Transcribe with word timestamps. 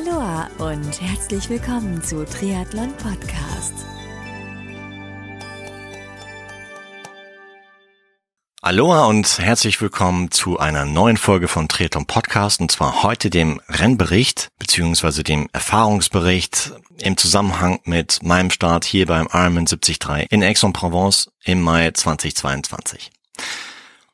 Aloha 0.00 0.48
und 0.58 1.00
herzlich 1.02 1.50
willkommen 1.50 2.02
zu 2.02 2.24
Triathlon 2.24 2.90
Podcast. 2.96 3.74
Aloha 8.62 9.06
und 9.06 9.38
herzlich 9.38 9.80
willkommen 9.82 10.30
zu 10.30 10.58
einer 10.58 10.86
neuen 10.86 11.18
Folge 11.18 11.48
von 11.48 11.68
Triathlon 11.68 12.06
Podcast 12.06 12.60
und 12.60 12.70
zwar 12.70 13.02
heute 13.02 13.28
dem 13.28 13.60
Rennbericht 13.68 14.48
beziehungsweise 14.58 15.22
dem 15.22 15.48
Erfahrungsbericht 15.52 16.72
im 16.98 17.18
Zusammenhang 17.18 17.80
mit 17.84 18.22
meinem 18.22 18.50
Start 18.50 18.86
hier 18.86 19.06
beim 19.06 19.28
Ironman 19.30 19.66
73 19.66 19.98
in 20.30 20.42
Aix-en-Provence 20.42 21.30
im 21.44 21.60
Mai 21.60 21.90
2022. 21.90 23.10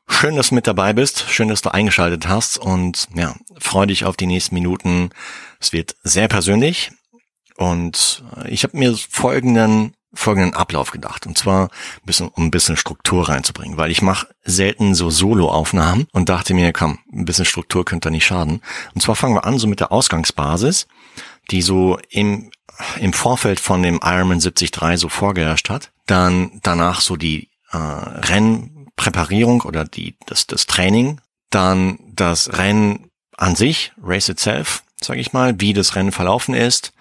Schön, 0.09 0.35
dass 0.35 0.49
du 0.49 0.55
mit 0.55 0.67
dabei 0.67 0.93
bist. 0.93 1.25
Schön, 1.29 1.49
dass 1.49 1.61
du 1.61 1.73
eingeschaltet 1.73 2.27
hast 2.27 2.57
und 2.57 3.07
ja, 3.13 3.35
freu 3.59 3.85
dich 3.85 4.03
auf 4.05 4.17
die 4.17 4.25
nächsten 4.25 4.55
Minuten. 4.55 5.11
Es 5.59 5.73
wird 5.73 5.95
sehr 6.03 6.27
persönlich 6.27 6.91
und 7.55 8.23
ich 8.47 8.63
habe 8.63 8.77
mir 8.77 8.95
folgenden 8.95 9.93
folgenden 10.13 10.55
Ablauf 10.55 10.91
gedacht 10.91 11.27
und 11.27 11.37
zwar 11.37 11.65
ein 11.65 12.05
bisschen, 12.05 12.29
um 12.29 12.45
ein 12.45 12.51
bisschen 12.51 12.77
Struktur 12.77 13.29
reinzubringen, 13.29 13.77
weil 13.77 13.91
ich 13.91 14.01
mache 14.01 14.27
selten 14.43 14.95
so 14.95 15.09
Solo-Aufnahmen 15.09 16.07
und 16.11 16.29
dachte 16.29 16.53
mir, 16.53 16.73
komm, 16.73 16.99
ein 17.13 17.25
bisschen 17.25 17.45
Struktur 17.45 17.85
könnte 17.85 18.07
da 18.07 18.11
nicht 18.11 18.25
schaden. 18.25 18.61
Und 18.95 19.01
zwar 19.01 19.15
fangen 19.15 19.35
wir 19.35 19.45
an 19.45 19.59
so 19.59 19.67
mit 19.67 19.79
der 19.79 19.91
Ausgangsbasis, 19.91 20.87
die 21.51 21.61
so 21.61 21.99
im 22.09 22.49
im 22.99 23.13
Vorfeld 23.13 23.59
von 23.59 23.81
dem 23.81 23.99
Ironman 24.03 24.39
73 24.39 24.99
so 24.99 25.09
vorgeherrscht 25.09 25.69
hat. 25.69 25.91
Dann 26.05 26.59
danach 26.63 27.01
so 27.01 27.15
die 27.15 27.49
äh, 27.71 27.77
Renn 27.77 28.87
Präparierung 28.95 29.61
oder 29.61 29.85
die, 29.85 30.15
das, 30.25 30.47
das 30.47 30.65
Training, 30.65 31.21
dann 31.49 31.99
das 32.13 32.57
Rennen 32.57 33.09
an 33.37 33.55
sich, 33.55 33.93
Race 34.01 34.29
itself, 34.29 34.83
sage 35.01 35.19
ich 35.19 35.33
mal, 35.33 35.59
wie 35.59 35.73
das 35.73 35.95
Rennen 35.95 36.11
verlaufen 36.11 36.53
ist, 36.55 36.93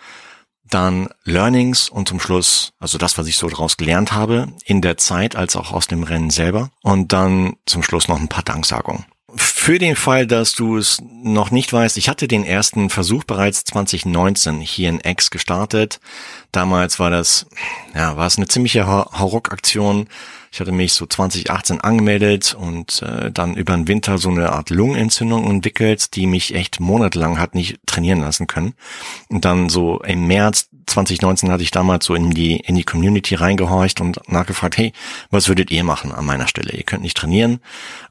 dann 0.68 1.08
Learnings 1.24 1.88
und 1.88 2.08
zum 2.08 2.20
Schluss, 2.20 2.72
also 2.78 2.98
das, 2.98 3.18
was 3.18 3.26
ich 3.26 3.36
so 3.36 3.48
daraus 3.48 3.76
gelernt 3.76 4.12
habe, 4.12 4.48
in 4.64 4.82
der 4.82 4.96
Zeit 4.96 5.36
als 5.36 5.56
auch 5.56 5.72
aus 5.72 5.86
dem 5.86 6.02
Rennen 6.02 6.30
selber 6.30 6.70
und 6.82 7.12
dann 7.12 7.56
zum 7.66 7.82
Schluss 7.82 8.08
noch 8.08 8.18
ein 8.18 8.28
paar 8.28 8.42
Danksagungen. 8.42 9.04
Für 9.38 9.78
den 9.78 9.96
Fall, 9.96 10.26
dass 10.26 10.54
du 10.54 10.78
es 10.78 11.02
noch 11.02 11.50
nicht 11.50 11.72
weißt, 11.72 11.98
ich 11.98 12.08
hatte 12.08 12.26
den 12.26 12.44
ersten 12.44 12.88
Versuch 12.88 13.24
bereits 13.24 13.64
2019 13.64 14.60
hier 14.60 14.88
in 14.88 15.00
X 15.00 15.30
gestartet. 15.30 16.00
Damals 16.52 16.98
war 16.98 17.10
das, 17.10 17.46
ja, 17.94 18.16
war 18.16 18.26
es 18.26 18.38
eine 18.38 18.48
ziemliche 18.48 18.86
Hauruck-Aktion. 18.86 20.08
Ich 20.52 20.60
hatte 20.60 20.72
mich 20.72 20.92
so 20.92 21.06
2018 21.06 21.80
angemeldet 21.80 22.56
und 22.58 23.02
äh, 23.02 23.30
dann 23.30 23.54
über 23.54 23.74
den 23.74 23.88
Winter 23.88 24.18
so 24.18 24.30
eine 24.30 24.52
Art 24.52 24.70
Lungenentzündung 24.70 25.48
entwickelt, 25.50 26.14
die 26.14 26.26
mich 26.26 26.54
echt 26.54 26.80
monatelang 26.80 27.38
hat 27.38 27.54
nicht 27.54 27.78
trainieren 27.86 28.20
lassen 28.20 28.46
können. 28.46 28.74
Und 29.28 29.44
dann 29.44 29.68
so 29.68 30.00
im 30.00 30.26
März 30.26 30.68
2019 30.86 31.50
hatte 31.50 31.62
ich 31.62 31.72
damals 31.72 32.06
so 32.06 32.14
in 32.14 32.30
die, 32.30 32.56
in 32.56 32.76
die 32.76 32.84
Community 32.84 33.34
reingehorcht 33.34 34.00
und 34.00 34.20
nachgefragt, 34.28 34.78
hey, 34.78 34.92
was 35.30 35.48
würdet 35.48 35.70
ihr 35.70 35.82
machen 35.82 36.12
an 36.12 36.24
meiner 36.24 36.46
Stelle? 36.46 36.72
Ihr 36.72 36.84
könnt 36.84 37.02
nicht 37.02 37.16
trainieren, 37.16 37.60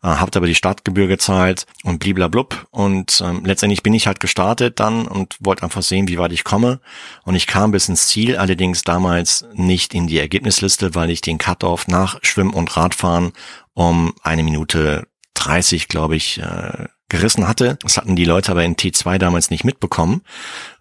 äh, 0.03 0.07
habt 0.07 0.35
aber 0.35 0.45
die 0.45 0.55
Startgebühr 0.55 1.07
gezahlt 1.07 1.65
und 1.83 1.99
bliblablub. 1.99 2.67
Und 2.71 3.23
ähm, 3.25 3.43
letztendlich 3.45 3.81
bin 3.81 3.93
ich 3.93 4.07
halt 4.07 4.19
gestartet 4.19 4.79
dann 4.79 5.07
und 5.07 5.37
wollte 5.39 5.63
einfach 5.63 5.81
sehen, 5.81 6.09
wie 6.09 6.17
weit 6.17 6.33
ich 6.33 6.43
komme. 6.43 6.79
Und 7.23 7.35
ich 7.35 7.47
kam 7.47 7.71
bis 7.71 7.87
ins 7.87 8.07
Ziel, 8.07 8.37
allerdings 8.37 8.83
damals 8.83 9.45
nicht 9.53 9.93
in 9.93 10.07
die 10.07 10.19
Ergebnisliste, 10.19 10.95
weil 10.95 11.09
ich 11.09 11.21
den 11.21 11.37
Cut-Off 11.37 11.87
nach 11.87 12.19
Schwimmen 12.25 12.53
und 12.53 12.75
Radfahren 12.75 13.31
um 13.73 14.13
eine 14.23 14.43
Minute 14.43 15.07
30, 15.35 15.87
glaube 15.87 16.15
ich, 16.15 16.39
äh, 16.39 16.85
gerissen 17.09 17.47
hatte. 17.47 17.77
Das 17.81 17.97
hatten 17.97 18.15
die 18.15 18.25
Leute 18.25 18.51
aber 18.51 18.63
in 18.63 18.75
T2 18.75 19.17
damals 19.17 19.49
nicht 19.49 19.63
mitbekommen 19.63 20.21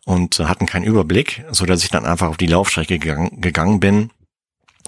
und 0.04 0.38
hatten 0.38 0.66
keinen 0.66 0.84
Überblick, 0.84 1.44
so 1.50 1.66
dass 1.66 1.82
ich 1.82 1.90
dann 1.90 2.06
einfach 2.06 2.28
auf 2.28 2.36
die 2.36 2.46
Laufstrecke 2.46 2.98
gegangen, 2.98 3.40
gegangen 3.40 3.80
bin. 3.80 4.10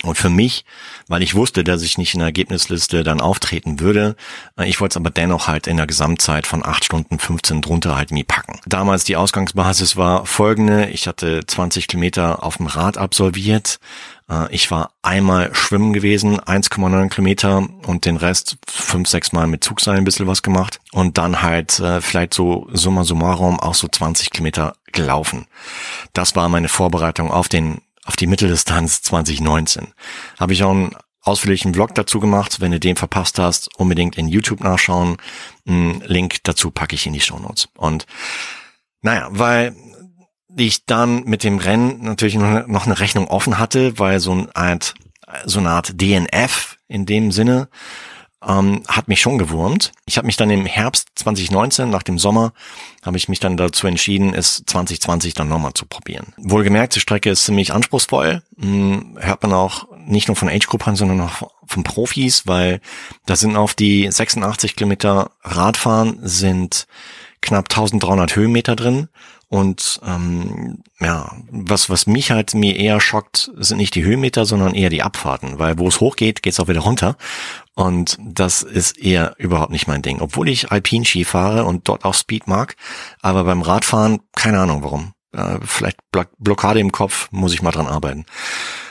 Und 0.03 0.19
für 0.19 0.29
mich, 0.29 0.67
weil 1.09 1.23
ich 1.23 1.35
wusste, 1.35 1.65
dass 1.65 1.83
ich 1.83 1.97
nicht 1.97 2.13
in 2.13 2.19
der 2.19 2.27
Ergebnisliste 2.27 3.03
dann 3.03 3.21
auftreten 3.21 3.81
würde, 3.81 4.15
äh, 4.59 4.69
ich 4.69 4.81
wollte 4.81 4.93
es 4.93 4.97
aber 4.97 5.11
dennoch 5.11 5.49
halt 5.49 5.67
in 5.67 5.79
der 5.79 5.87
Gesamtzeit 5.87 6.47
von 6.47 6.65
8 6.65 6.85
Stunden 6.85 7.19
15 7.19 7.63
drunter 7.63 7.97
halt 7.97 8.11
nie 8.11 8.25
packen. 8.25 8.61
Damals 8.67 9.05
die 9.05 9.17
Ausgangsbasis 9.17 9.97
war 9.97 10.27
folgende. 10.27 10.91
Ich 10.91 11.09
hatte 11.09 11.41
20 11.47 11.89
Kilometer 11.89 12.43
auf 12.43 12.59
dem 12.59 12.67
Rad 12.67 12.99
absolviert, 12.99 13.79
äh, 13.79 14.16
ich 14.51 14.71
war 14.71 14.93
einmal 15.03 15.55
schwimmen 15.55 15.93
gewesen, 15.93 16.41
1,9 16.41 17.09
Kilometer 17.11 17.69
und 17.87 18.05
den 18.05 18.17
Rest 18.17 18.57
fünf, 18.67 19.09
sechs 19.09 19.33
Mal 19.33 19.47
mit 19.47 19.63
Zugseil 19.63 19.97
ein 19.97 20.05
bisschen 20.05 20.27
was 20.27 20.43
gemacht 20.43 20.81
und 20.93 21.17
dann 21.17 21.43
halt 21.43 21.79
äh, 21.79 22.01
vielleicht 22.01 22.35
so 22.35 22.67
summa 22.73 23.05
summarum 23.05 23.61
auch 23.61 23.75
so 23.75 23.87
20 23.87 24.31
Kilometer 24.31 24.75
gelaufen. 24.93 25.47
Das 26.13 26.35
war 26.35 26.49
meine 26.49 26.69
Vorbereitung 26.69 27.31
auf 27.31 27.49
den 27.49 27.81
auf 28.05 28.17
die 28.17 28.27
Mitteldistanz 28.27 29.03
2019. 29.03 29.89
Habe 30.39 30.53
ich 30.53 30.63
auch 30.63 30.71
einen 30.71 30.97
ausführlichen 31.23 31.75
Vlog 31.75 31.95
dazu 31.95 32.21
gemacht. 32.21 32.61
Wenn 32.61 32.71
du 32.71 32.81
den 32.81 32.97
verpasst 32.97 33.39
hast, 33.39 33.69
unbedingt 33.79 34.17
in 34.17 34.29
YouTube 34.29 34.63
nachschauen. 34.63 35.17
Einen 35.67 36.01
Link 36.03 36.37
dazu 36.45 36.71
packe 36.71 36.95
ich 36.95 37.07
in 37.07 37.13
die 37.13 37.21
Show 37.21 37.39
Notes. 37.39 37.69
Und 37.77 38.07
naja, 39.03 39.29
weil 39.31 39.75
ich 40.65 40.87
dann 40.87 41.25
mit 41.25 41.45
dem 41.45 41.59
Rennen 41.59 42.03
natürlich 42.03 42.35
noch 42.37 42.87
eine 42.87 43.01
Rechnung 43.01 43.29
offen 43.29 43.59
hatte, 43.59 43.99
weil 43.99 44.21
so 44.21 44.33
eine 44.33 44.55
Art, 44.55 44.95
so 45.45 45.59
eine 45.59 45.71
Art 45.71 46.01
DNF 46.01 46.79
in 46.89 47.05
dem 47.05 47.33
Sinne 47.33 47.69
ähm, 48.47 48.83
hat 48.87 49.09
mich 49.09 49.21
schon 49.21 49.39
gewurmt. 49.39 49.93
Ich 50.07 50.19
habe 50.19 50.27
mich 50.27 50.37
dann 50.37 50.51
im 50.51 50.67
Herbst 50.67 51.09
2019, 51.17 51.91
nach 51.91 52.03
dem 52.03 52.19
Sommer, 52.19 52.53
habe 53.05 53.17
ich 53.17 53.29
mich 53.29 53.41
dann 53.41 53.57
dazu 53.57 53.87
entschieden, 53.87 54.35
es 54.35 54.63
2020 54.67 55.35
dann 55.35 55.49
nochmal 55.49 55.75
zu 55.75 55.87
probieren. 55.87 56.33
Wohlgemerkt, 56.37 56.95
die 56.95 57.01
Strecke 57.01 57.31
ist 57.31 57.45
ziemlich 57.45 57.73
anspruchsvoll. 57.73 58.43
Hm, 58.59 59.19
hört 59.21 59.43
man 59.43 59.53
auch 59.53 59.89
nicht 60.07 60.29
nur 60.29 60.37
von 60.37 60.49
Age 60.49 60.67
Group 60.67 60.87
an, 60.87 60.97
sondern 60.97 61.21
auch 61.21 61.51
von 61.67 61.83
Profis, 61.83 62.47
weil 62.47 62.81
da 63.27 63.37
sind 63.37 63.57
auf 63.57 63.75
die 63.75 64.11
86 64.11 64.77
Kilometer 64.77 65.33
Radfahren 65.43 66.19
sind 66.23 66.87
knapp 67.41 67.67
1300 67.71 68.35
Höhenmeter 68.37 68.77
drin 68.77 69.09
und 69.49 70.01
ähm, 70.05 70.83
ja, 70.99 71.31
was, 71.51 71.89
was 71.89 72.07
mich 72.09 72.33
halt 72.33 72.55
mir 72.55 72.77
eher 72.77 73.01
schockt, 73.01 73.51
sind 73.57 73.79
nicht 73.79 73.95
die 73.95 74.03
Höhenmeter, 74.03 74.45
sondern 74.45 74.75
eher 74.75 74.91
die 74.91 75.03
Abfahrten, 75.03 75.59
weil 75.59 75.79
wo 75.79 75.87
es 75.87 76.01
hochgeht, 76.01 76.43
geht 76.43 76.53
es 76.53 76.61
auch 76.61 76.69
wieder 76.69 76.81
runter. 76.81 77.17
Und 77.75 78.19
das 78.21 78.63
ist 78.63 78.99
eher 78.99 79.35
überhaupt 79.39 79.71
nicht 79.71 79.87
mein 79.87 80.03
Ding. 80.03 80.21
Obwohl 80.21 80.49
ich 80.49 80.73
Alpin-Ski 80.73 81.25
fahre 81.25 81.65
und 81.65 81.89
dort 81.89 82.05
auch 82.05 82.15
Speed 82.15 82.49
mag, 82.49 82.75
aber 83.21 83.45
beim 83.45 83.63
Radfahren, 83.63 84.21
keine 84.35 84.59
Ahnung 84.59 84.83
warum. 84.83 85.13
Äh, 85.33 85.59
vielleicht 85.63 85.99
Blockade 86.39 86.81
im 86.81 86.91
Kopf, 86.91 87.29
muss 87.31 87.55
ich 87.55 87.63
mal 87.63 87.71
dran 87.71 87.87
arbeiten. 87.87 88.25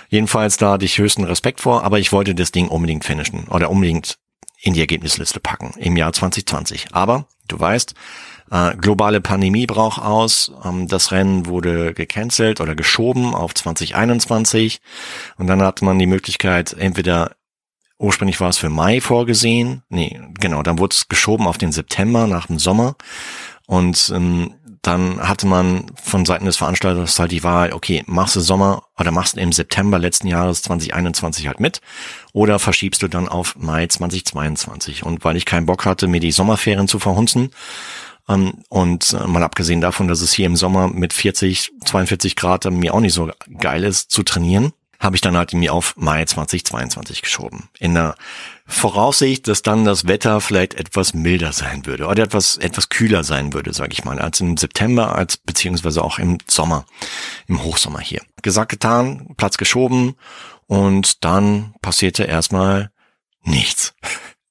Jedenfalls 0.10 0.56
da 0.56 0.74
hatte 0.74 0.86
ich 0.86 0.98
höchsten 0.98 1.26
Respekt 1.26 1.60
vor, 1.60 1.84
aber 1.84 2.00
ich 2.00 2.14
wollte 2.14 2.34
das 2.34 2.52
Ding 2.52 2.70
unbedingt 2.70 3.04
finishen 3.04 3.48
oder 3.50 3.70
unbedingt 3.70 4.18
in 4.62 4.74
die 4.74 4.80
Ergebnisliste 4.80 5.42
packen 5.42 5.74
im 5.78 5.98
Jahr 5.98 6.14
2020. 6.14 6.88
Aber 6.94 7.28
du 7.48 7.60
weißt, 7.60 7.94
äh, 8.52 8.76
globale 8.76 9.22
Pandemie 9.22 9.66
braucht 9.66 10.02
aus. 10.02 10.52
Ähm, 10.64 10.88
das 10.88 11.12
Rennen 11.12 11.46
wurde 11.48 11.94
gecancelt 11.94 12.62
oder 12.62 12.76
geschoben 12.76 13.34
auf 13.34 13.54
2021. 13.54 14.82
Und 15.38 15.48
dann 15.48 15.62
hat 15.62 15.82
man 15.82 16.00
die 16.00 16.08
Möglichkeit, 16.08 16.74
entweder 16.74 17.32
ursprünglich 17.98 18.40
war 18.40 18.50
es 18.50 18.58
für 18.58 18.70
Mai 18.70 19.02
vorgesehen. 19.02 19.84
Nee, 19.90 20.20
genau, 20.40 20.64
dann 20.64 20.80
wurde 20.80 20.94
es 20.94 21.08
geschoben 21.08 21.48
auf 21.48 21.58
den 21.58 21.72
September 21.72 22.28
nach 22.28 22.48
dem 22.48 22.60
Sommer. 22.60 22.96
Und 23.68 24.12
ähm, 24.14 24.56
dann 24.86 25.20
hatte 25.28 25.48
man 25.48 25.88
von 26.02 26.26
Seiten 26.26 26.46
des 26.46 26.58
Veranstalters 26.58 27.18
halt 27.18 27.32
die 27.32 27.44
Wahl, 27.44 27.74
okay, 27.74 28.04
machst 28.06 28.36
du 28.36 28.40
Sommer 28.40 28.84
oder 29.00 29.10
machst 29.10 29.36
du 29.36 29.42
im 29.42 29.52
September 29.52 29.98
letzten 29.98 30.28
Jahres 30.28 30.62
2021 30.62 31.48
halt 31.48 31.60
mit 31.60 31.82
oder 32.34 32.60
verschiebst 32.60 33.02
du 33.02 33.08
dann 33.08 33.28
auf 33.28 33.56
Mai 33.58 33.88
2022. 33.88 35.04
Und 35.04 35.26
weil 35.26 35.38
ich 35.38 35.46
keinen 35.46 35.66
Bock 35.66 35.86
hatte, 35.86 36.08
mir 36.08 36.20
die 36.20 36.32
Sommerferien 36.32 36.88
zu 36.88 37.00
verhunzen, 37.00 37.50
und 38.28 39.14
äh, 39.14 39.28
mal 39.28 39.44
abgesehen 39.44 39.82
davon, 39.82 40.08
dass 40.08 40.22
es 40.22 40.34
hier 40.34 40.48
im 40.48 40.56
Sommer 40.56 40.88
mit 40.88 41.14
40, 41.14 41.72
42 41.86 42.36
Grad 42.36 42.66
mir 42.66 42.94
auch 42.94 43.00
nicht 43.00 43.14
so 43.14 43.30
geil 43.60 43.84
ist 43.84 44.10
zu 44.12 44.24
trainieren, 44.24 44.74
habe 45.00 45.16
ich 45.16 45.22
dann 45.22 45.38
halt 45.38 45.54
mir 45.54 45.74
auf 45.74 45.96
Mai 45.98 46.26
2022 46.26 47.22
geschoben. 47.22 47.70
In 47.80 47.94
der 47.94 48.16
Voraussicht, 48.66 49.48
dass 49.48 49.62
dann 49.62 49.86
das 49.86 50.08
Wetter 50.08 50.42
vielleicht 50.42 50.74
etwas 50.74 51.14
milder 51.14 51.54
sein 51.54 51.86
würde 51.86 52.08
oder 52.08 52.24
etwas 52.24 52.58
etwas 52.58 52.90
kühler 52.90 53.24
sein 53.24 53.54
würde, 53.54 53.74
sage 53.74 53.94
ich 53.94 54.04
mal, 54.04 54.20
als 54.20 54.40
im 54.40 54.58
September, 54.58 55.16
als 55.16 55.38
beziehungsweise 55.38 56.04
auch 56.04 56.18
im 56.18 56.40
Sommer, 56.48 56.86
im 57.48 57.64
Hochsommer 57.64 58.00
hier. 58.00 58.22
Gesagt, 58.42 58.72
getan, 58.72 59.36
Platz 59.38 59.58
geschoben 59.58 60.16
und 60.66 61.24
dann 61.24 61.76
passierte 61.82 62.24
erstmal 62.24 62.92
nichts. 63.44 63.94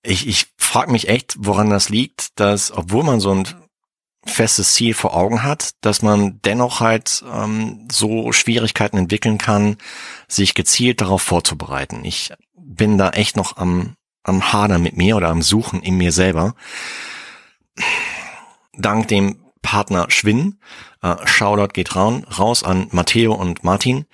Ich, 0.02 0.28
ich 0.28 0.46
frage 0.56 0.92
mich 0.92 1.08
echt, 1.08 1.34
woran 1.38 1.70
das 1.70 1.88
liegt, 1.88 2.38
dass 2.38 2.70
obwohl 2.70 3.02
man 3.02 3.20
so 3.20 3.32
ein 3.32 3.48
festes 4.26 4.74
Ziel 4.74 4.94
vor 4.94 5.14
Augen 5.14 5.42
hat, 5.42 5.72
dass 5.80 6.02
man 6.02 6.40
dennoch 6.42 6.80
halt 6.80 7.24
ähm, 7.30 7.86
so 7.90 8.32
Schwierigkeiten 8.32 8.96
entwickeln 8.96 9.38
kann, 9.38 9.76
sich 10.28 10.54
gezielt 10.54 11.00
darauf 11.00 11.22
vorzubereiten. 11.22 12.04
Ich 12.04 12.32
bin 12.56 12.98
da 12.98 13.10
echt 13.10 13.36
noch 13.36 13.56
am, 13.56 13.96
am 14.22 14.52
Hader 14.52 14.78
mit 14.78 14.96
mir 14.96 15.16
oder 15.16 15.28
am 15.28 15.42
Suchen 15.42 15.82
in 15.82 15.96
mir 15.96 16.12
selber. 16.12 16.54
Dank 18.76 19.08
dem 19.08 19.44
Partner 19.62 20.06
Schwinn. 20.10 20.58
Äh, 21.02 21.16
Shoutout 21.26 21.72
geht 21.72 21.96
raun, 21.96 22.24
raus 22.24 22.62
an 22.62 22.88
Matteo 22.92 23.34
und 23.34 23.64
Martin, 23.64 24.06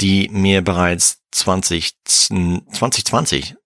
die 0.00 0.28
mir 0.28 0.62
bereits 0.62 1.22
20, 1.32 1.92
2020 2.04 3.56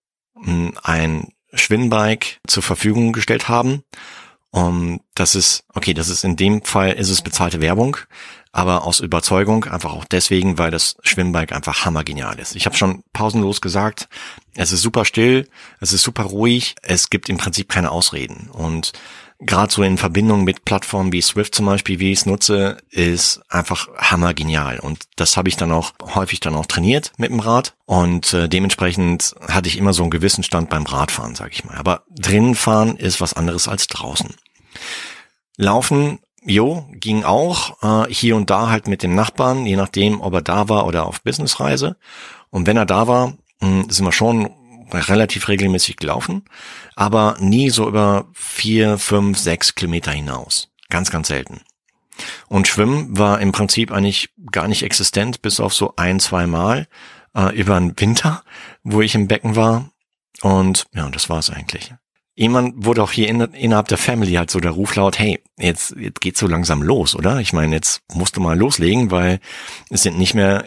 ein 0.83 1.33
Schwinnbike 1.53 2.39
zur 2.47 2.63
Verfügung 2.63 3.13
gestellt 3.13 3.49
haben. 3.49 3.83
Um, 4.51 5.01
das 5.13 5.35
ist, 5.35 5.65
okay, 5.73 5.93
das 5.93 6.09
ist 6.09 6.23
in 6.23 6.37
dem 6.37 6.63
Fall 6.63 6.93
ist 6.93 7.09
es 7.09 7.21
bezahlte 7.21 7.61
Werbung, 7.61 7.97
aber 8.53 8.85
aus 8.85 9.01
Überzeugung, 9.01 9.65
einfach 9.65 9.93
auch 9.93 10.05
deswegen, 10.05 10.57
weil 10.57 10.71
das 10.71 10.95
Schwimmbike 11.03 11.53
einfach 11.53 11.85
hammergenial 11.85 12.39
ist. 12.39 12.55
Ich 12.55 12.65
habe 12.65 12.75
schon 12.75 13.03
pausenlos 13.13 13.61
gesagt, 13.61 14.07
es 14.55 14.71
ist 14.71 14.81
super 14.81 15.05
still, 15.05 15.47
es 15.79 15.91
ist 15.91 16.01
super 16.01 16.23
ruhig, 16.23 16.75
es 16.81 17.09
gibt 17.09 17.29
im 17.29 17.37
Prinzip 17.37 17.69
keine 17.69 17.91
Ausreden. 17.91 18.49
Und 18.51 18.93
gerade 19.39 19.71
so 19.71 19.83
in 19.83 19.97
Verbindung 19.97 20.43
mit 20.43 20.65
Plattformen 20.65 21.11
wie 21.11 21.21
Swift 21.21 21.53
zum 21.53 21.65
Beispiel, 21.67 21.99
wie 21.99 22.11
ich 22.11 22.19
es 22.19 22.25
nutze, 22.25 22.77
ist 22.89 23.41
einfach 23.49 23.87
hammergenial. 23.97 24.79
Und 24.79 25.05
das 25.15 25.37
habe 25.37 25.49
ich 25.49 25.55
dann 25.55 25.71
auch 25.71 25.93
häufig 26.15 26.39
dann 26.39 26.55
auch 26.55 26.65
trainiert 26.65 27.11
mit 27.17 27.29
dem 27.29 27.39
Rad. 27.39 27.75
Und 27.85 28.33
äh, 28.33 28.49
dementsprechend 28.49 29.35
hatte 29.47 29.69
ich 29.69 29.77
immer 29.77 29.93
so 29.93 30.03
einen 30.03 30.11
gewissen 30.11 30.43
Stand 30.43 30.69
beim 30.69 30.85
Radfahren, 30.85 31.35
sage 31.35 31.51
ich 31.53 31.65
mal. 31.65 31.77
Aber 31.77 32.03
drinnen 32.09 32.55
fahren 32.55 32.97
ist 32.97 33.21
was 33.21 33.33
anderes 33.33 33.67
als 33.67 33.87
draußen. 33.87 34.35
Laufen 35.57 36.19
Jo, 36.49 36.85
ging 36.93 37.25
auch. 37.25 37.83
Äh, 37.83 38.13
hier 38.13 38.37
und 38.37 38.49
da 38.49 38.69
halt 38.69 38.87
mit 38.87 39.03
dem 39.03 39.13
Nachbarn, 39.13 39.65
je 39.65 39.75
nachdem, 39.75 40.21
ob 40.21 40.33
er 40.33 40.41
da 40.41 40.69
war 40.69 40.87
oder 40.87 41.05
auf 41.05 41.21
Businessreise. 41.21 41.97
Und 42.49 42.67
wenn 42.67 42.77
er 42.77 42.85
da 42.85 43.05
war, 43.07 43.33
hm, 43.59 43.89
sind 43.89 44.05
wir 44.05 44.13
schon 44.13 44.49
relativ 44.91 45.47
regelmäßig 45.47 45.97
gelaufen, 45.97 46.43
aber 46.95 47.37
nie 47.39 47.69
so 47.69 47.87
über 47.87 48.27
vier, 48.33 48.97
fünf, 48.97 49.37
sechs 49.37 49.75
Kilometer 49.75 50.11
hinaus. 50.11 50.69
Ganz, 50.89 51.11
ganz 51.11 51.27
selten. 51.27 51.61
Und 52.47 52.67
Schwimmen 52.67 53.17
war 53.17 53.39
im 53.41 53.51
Prinzip 53.51 53.91
eigentlich 53.91 54.29
gar 54.51 54.67
nicht 54.67 54.83
existent, 54.83 55.41
bis 55.41 55.59
auf 55.59 55.73
so 55.73 55.93
ein, 55.97 56.19
zwei 56.19 56.47
Mal 56.47 56.87
äh, 57.35 57.55
über 57.55 57.79
den 57.79 57.99
Winter, 57.99 58.43
wo 58.83 59.01
ich 59.01 59.15
im 59.15 59.27
Becken 59.27 59.55
war. 59.55 59.91
Und 60.41 60.85
ja, 60.93 61.09
das 61.09 61.29
war's 61.29 61.49
eigentlich. 61.49 61.93
Irgendwann 62.35 62.85
wurde 62.85 63.01
auch 63.01 63.11
hier 63.11 63.29
in, 63.29 63.41
innerhalb 63.41 63.87
der 63.87 63.97
Family 63.97 64.33
halt 64.33 64.51
so 64.51 64.59
der 64.59 64.71
Ruf 64.71 64.95
laut, 64.95 65.17
hey, 65.17 65.41
jetzt, 65.57 65.95
jetzt 65.97 66.21
geht's 66.21 66.39
so 66.39 66.47
langsam 66.47 66.83
los, 66.83 67.15
oder? 67.15 67.39
Ich 67.39 67.51
meine, 67.51 67.75
jetzt 67.75 68.01
musst 68.13 68.37
du 68.37 68.41
mal 68.41 68.57
loslegen, 68.57 69.09
weil 69.09 69.39
es 69.89 70.03
sind 70.03 70.17
nicht 70.17 70.35
mehr 70.35 70.65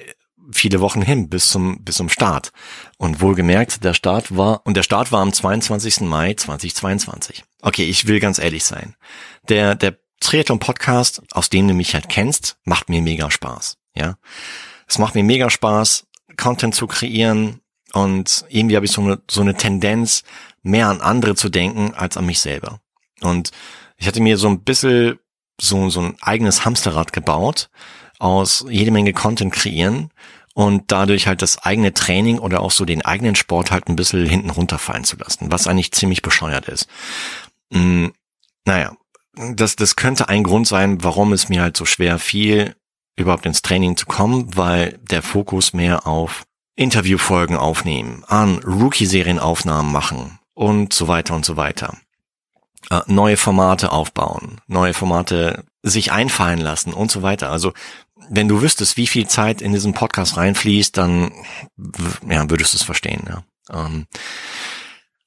viele 0.52 0.80
Wochen 0.80 1.02
hin 1.02 1.28
bis 1.28 1.50
zum, 1.50 1.82
bis 1.84 1.96
zum 1.96 2.08
Start. 2.08 2.52
Und 2.98 3.20
wohlgemerkt, 3.20 3.84
der 3.84 3.94
Start 3.94 4.36
war, 4.36 4.64
und 4.64 4.76
der 4.76 4.82
Start 4.82 5.12
war 5.12 5.20
am 5.20 5.32
22. 5.32 6.02
Mai 6.02 6.34
2022. 6.34 7.44
Okay, 7.62 7.84
ich 7.84 8.06
will 8.06 8.20
ganz 8.20 8.38
ehrlich 8.38 8.64
sein. 8.64 8.94
Der, 9.48 9.74
der 9.74 9.98
Triathlon 10.20 10.58
Podcast, 10.58 11.22
aus 11.32 11.50
dem 11.50 11.68
du 11.68 11.74
mich 11.74 11.94
halt 11.94 12.08
kennst, 12.08 12.56
macht 12.64 12.88
mir 12.88 13.02
mega 13.02 13.30
Spaß, 13.30 13.78
ja. 13.94 14.16
Es 14.86 14.98
macht 14.98 15.14
mir 15.14 15.24
mega 15.24 15.50
Spaß, 15.50 16.06
Content 16.36 16.74
zu 16.74 16.86
kreieren, 16.86 17.60
und 17.92 18.44
irgendwie 18.48 18.76
habe 18.76 18.86
ich 18.86 18.92
so 18.92 19.02
eine, 19.02 19.20
so 19.30 19.40
eine 19.40 19.56
Tendenz, 19.56 20.22
mehr 20.62 20.88
an 20.88 21.00
andere 21.00 21.34
zu 21.34 21.48
denken 21.48 21.94
als 21.94 22.16
an 22.16 22.26
mich 22.26 22.40
selber. 22.40 22.80
Und 23.20 23.50
ich 23.96 24.06
hatte 24.06 24.20
mir 24.20 24.36
so 24.36 24.48
ein 24.48 24.62
bisschen 24.62 25.18
so, 25.60 25.90
so 25.90 26.00
ein 26.00 26.16
eigenes 26.20 26.64
Hamsterrad 26.64 27.12
gebaut, 27.12 27.70
aus 28.18 28.64
jede 28.68 28.90
Menge 28.90 29.12
Content 29.12 29.52
kreieren 29.52 30.10
und 30.60 30.92
dadurch 30.92 31.26
halt 31.26 31.40
das 31.40 31.58
eigene 31.58 31.94
Training 31.94 32.38
oder 32.38 32.60
auch 32.60 32.70
so 32.70 32.84
den 32.84 33.02
eigenen 33.02 33.34
Sport 33.34 33.70
halt 33.70 33.88
ein 33.88 33.96
bisschen 33.96 34.26
hinten 34.26 34.50
runterfallen 34.50 35.04
zu 35.04 35.16
lassen, 35.16 35.50
was 35.50 35.66
eigentlich 35.66 35.92
ziemlich 35.92 36.20
bescheuert 36.20 36.68
ist. 36.68 36.86
Hm, 37.72 38.12
naja, 38.66 38.92
das, 39.54 39.76
das 39.76 39.96
könnte 39.96 40.28
ein 40.28 40.44
Grund 40.44 40.66
sein, 40.66 41.02
warum 41.02 41.32
es 41.32 41.48
mir 41.48 41.62
halt 41.62 41.76
so 41.76 41.86
schwer 41.86 42.18
fiel, 42.18 42.76
überhaupt 43.16 43.46
ins 43.46 43.62
Training 43.62 43.96
zu 43.96 44.04
kommen, 44.04 44.54
weil 44.54 44.98
der 45.10 45.22
Fokus 45.22 45.72
mehr 45.72 46.06
auf 46.06 46.44
Interviewfolgen 46.76 47.56
aufnehmen, 47.56 48.22
an 48.26 48.58
Rookie-Serienaufnahmen 48.58 49.90
machen, 49.90 50.40
und 50.54 50.92
so 50.92 51.08
weiter 51.08 51.34
und 51.34 51.46
so 51.46 51.56
weiter. 51.56 51.96
Äh, 52.90 53.00
neue 53.06 53.38
Formate 53.38 53.92
aufbauen, 53.92 54.60
neue 54.66 54.92
Formate 54.92 55.64
sich 55.82 56.12
einfallen 56.12 56.58
lassen 56.58 56.92
und 56.92 57.10
so 57.10 57.22
weiter. 57.22 57.50
Also 57.50 57.72
wenn 58.30 58.48
du 58.48 58.62
wüsstest, 58.62 58.96
wie 58.96 59.08
viel 59.08 59.26
Zeit 59.26 59.60
in 59.60 59.72
diesen 59.72 59.92
Podcast 59.92 60.36
reinfließt, 60.36 60.96
dann 60.96 61.32
ja, 62.28 62.48
würdest 62.48 62.72
du 62.72 62.76
es 62.76 62.82
verstehen. 62.84 63.24
Ja. 63.28 63.42
Ähm, 63.72 64.06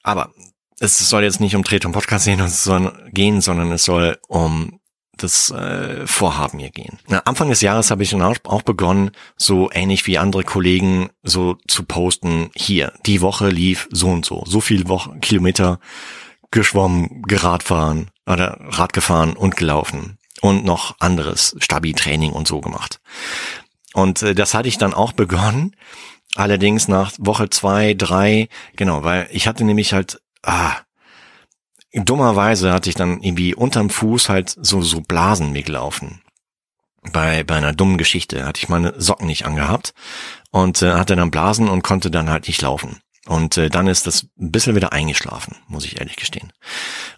aber 0.04 0.32
es 0.80 0.98
soll 0.98 1.24
jetzt 1.24 1.42
nicht 1.42 1.56
um 1.56 1.64
Tretung 1.64 1.92
Podcast 1.92 2.26
gehen, 2.26 3.42
sondern 3.42 3.72
es 3.72 3.84
soll 3.84 4.18
um 4.28 4.80
das 5.18 5.52
äh, 5.52 6.08
Vorhaben 6.08 6.60
hier 6.60 6.72
gehen. 6.72 6.98
Na, 7.08 7.20
Anfang 7.20 7.50
des 7.50 7.62
Jahres 7.62 7.92
habe 7.92 8.04
ich 8.04 8.10
dann 8.10 8.22
auch 8.22 8.62
begonnen, 8.64 9.12
so 9.36 9.70
ähnlich 9.72 10.08
wie 10.08 10.18
andere 10.18 10.44
Kollegen 10.44 11.10
so 11.22 11.58
zu 11.68 11.84
posten, 11.84 12.50
hier, 12.56 12.94
die 13.06 13.22
Woche 13.22 13.50
lief 13.50 13.88
so 13.92 14.10
und 14.10 14.26
so, 14.26 14.44
so 14.48 14.60
viel 14.60 14.88
Wochen, 14.88 15.20
Kilometer 15.20 15.80
geschwommen, 16.52 17.22
geradfahren 17.24 18.10
oder 18.26 18.58
Rad 18.62 18.94
gefahren 18.94 19.34
und 19.34 19.56
gelaufen 19.56 20.18
und 20.44 20.66
noch 20.66 20.98
anderes, 21.00 21.56
Stabi-Training 21.57 22.34
und 22.34 22.50
so 22.50 22.60
gemacht. 22.60 23.00
Und 23.94 24.22
äh, 24.22 24.36
das 24.36 24.54
hatte 24.54 24.68
ich 24.68 24.78
dann 24.78 24.94
auch 24.94 25.13
begonnen, 25.13 25.74
allerdings 26.36 26.90
nach 26.90 27.13
Woche 27.18 27.50
zwei, 27.50 27.94
drei, 27.94 28.50
genau, 28.75 29.06
weil 29.06 29.30
ich 29.31 29.48
hatte 29.48 29.63
nämlich 29.63 29.94
halt, 29.94 30.22
ah, 30.44 30.75
dummerweise 31.94 32.74
hatte 32.74 32.90
ich 32.90 32.95
dann 32.95 33.22
irgendwie 33.22 33.56
unterm 33.56 33.90
Fuß 33.90 34.28
halt 34.28 34.54
so, 34.62 34.81
so 34.81 35.00
Blasen 35.00 35.54
mir. 35.54 36.22
Bei, 37.13 37.45
bei 37.45 37.56
einer 37.56 37.72
dummen 37.72 37.98
Geschichte 37.98 38.45
hatte 38.45 38.60
ich 38.60 38.68
meine 38.68 39.00
Socken 39.00 39.28
nicht 39.28 39.45
angehabt 39.45 39.94
und 40.51 40.81
äh, 40.81 40.92
hatte 40.92 41.16
dann 41.16 41.31
Blasen 41.31 41.69
und 41.69 41.84
konnte 41.84 42.12
dann 42.12 42.30
halt 42.30 42.48
nicht 42.50 42.62
laufen. 42.62 43.00
Und 43.25 43.58
äh, 43.58 43.70
dann 43.70 43.88
ist 43.88 44.06
das 44.06 44.28
ein 44.38 44.52
bisschen 44.52 44.75
wieder 44.75 44.92
eingeschlafen, 44.92 45.56
muss 45.68 45.86
ich 45.86 45.98
ehrlich 45.98 46.18
gestehen. 46.18 46.52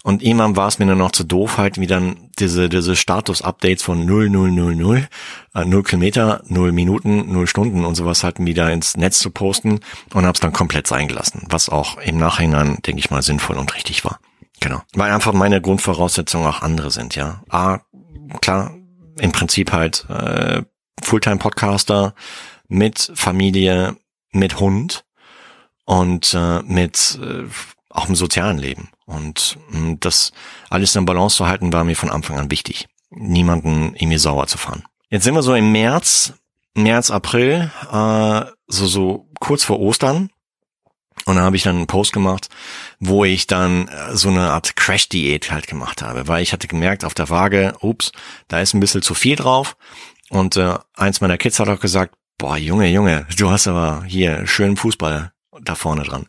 Und 0.03 0.21
irgendwann 0.21 0.55
war 0.55 0.67
es 0.67 0.77
mir 0.77 0.85
dann 0.85 0.99
noch 0.99 1.11
zu 1.11 1.23
doof, 1.23 1.57
halt 1.57 1.79
wie 1.79 1.87
dann 1.87 2.29
diese, 2.37 2.69
diese 2.69 2.95
Status-Updates 2.95 3.81
von 3.81 4.05
0000, 4.05 5.07
äh, 5.55 5.65
0 5.65 5.83
Kilometer, 5.83 6.43
0 6.47 6.71
Minuten, 6.71 7.31
0 7.31 7.47
Stunden 7.47 7.85
und 7.85 7.95
sowas 7.95 8.23
halt 8.23 8.37
wieder 8.37 8.71
ins 8.71 8.97
Netz 8.97 9.17
zu 9.17 9.31
posten 9.31 9.79
und 10.13 10.25
hab's 10.27 10.41
dann 10.41 10.53
komplett 10.53 10.85
sein 10.85 11.07
gelassen, 11.07 11.47
was 11.49 11.69
auch 11.69 11.97
im 11.97 12.17
Nachhinein, 12.17 12.77
denke 12.85 12.99
ich 12.99 13.09
mal, 13.09 13.23
sinnvoll 13.23 13.57
und 13.57 13.73
richtig 13.73 14.05
war. 14.05 14.19
Genau. 14.59 14.83
Weil 14.93 15.11
einfach 15.11 15.33
meine 15.33 15.59
Grundvoraussetzungen 15.59 16.47
auch 16.47 16.61
andere 16.61 16.91
sind, 16.91 17.15
ja. 17.15 17.43
A, 17.49 17.79
klar, 18.41 18.75
im 19.19 19.31
Prinzip 19.31 19.71
halt 19.71 20.05
äh, 20.09 20.61
Fulltime-Podcaster 21.01 22.13
mit 22.67 23.11
Familie, 23.15 23.95
mit 24.31 24.59
Hund 24.59 25.04
und 25.85 26.33
äh, 26.33 26.61
mit 26.63 27.19
äh, 27.21 27.43
auch 27.89 28.09
im 28.09 28.15
sozialen 28.15 28.57
Leben. 28.57 28.89
Und 29.05 29.57
mh, 29.69 29.77
hm, 29.77 29.99
das 29.99 30.31
alles 30.69 30.95
in 30.95 31.05
Balance 31.05 31.37
zu 31.37 31.47
halten, 31.47 31.73
war 31.73 31.83
mir 31.83 31.95
von 31.95 32.09
Anfang 32.09 32.37
an 32.37 32.51
wichtig. 32.51 32.87
Niemanden 33.09 33.95
mir 33.99 34.19
sauer 34.19 34.47
zu 34.47 34.57
fahren. 34.57 34.83
Jetzt 35.09 35.23
sind 35.23 35.35
wir 35.35 35.43
so 35.43 35.55
im 35.55 35.71
März, 35.71 36.33
März, 36.73 37.11
April, 37.11 37.71
äh, 37.91 38.41
so, 38.67 38.87
so 38.87 39.29
kurz 39.39 39.63
vor 39.63 39.79
Ostern. 39.79 40.29
Und 41.25 41.37
da 41.37 41.43
habe 41.43 41.55
ich 41.55 41.63
dann 41.63 41.77
einen 41.77 41.87
Post 41.87 42.11
gemacht, 42.11 42.49
wo 42.99 43.23
ich 43.23 43.47
dann 43.47 43.87
äh, 43.87 44.15
so 44.15 44.29
eine 44.29 44.51
Art 44.51 44.75
Crash-Diät 44.75 45.51
halt 45.51 45.67
gemacht 45.67 46.01
habe, 46.01 46.27
weil 46.27 46.43
ich 46.43 46.51
hatte 46.51 46.67
gemerkt 46.67 47.05
auf 47.05 47.13
der 47.13 47.29
Waage, 47.29 47.73
ups, 47.79 48.11
da 48.49 48.59
ist 48.59 48.73
ein 48.73 48.81
bisschen 48.81 49.01
zu 49.01 49.13
viel 49.13 49.37
drauf. 49.37 49.77
Und 50.29 50.57
äh, 50.57 50.75
eins 50.95 51.21
meiner 51.21 51.37
Kids 51.37 51.59
hat 51.59 51.69
auch 51.69 51.79
gesagt, 51.79 52.15
boah, 52.37 52.57
Junge, 52.57 52.87
Junge, 52.87 53.25
du 53.37 53.49
hast 53.49 53.67
aber 53.67 54.03
hier 54.05 54.45
schönen 54.45 54.75
Fußball 54.75 55.31
da 55.61 55.75
vorne 55.75 56.03
dran. 56.03 56.27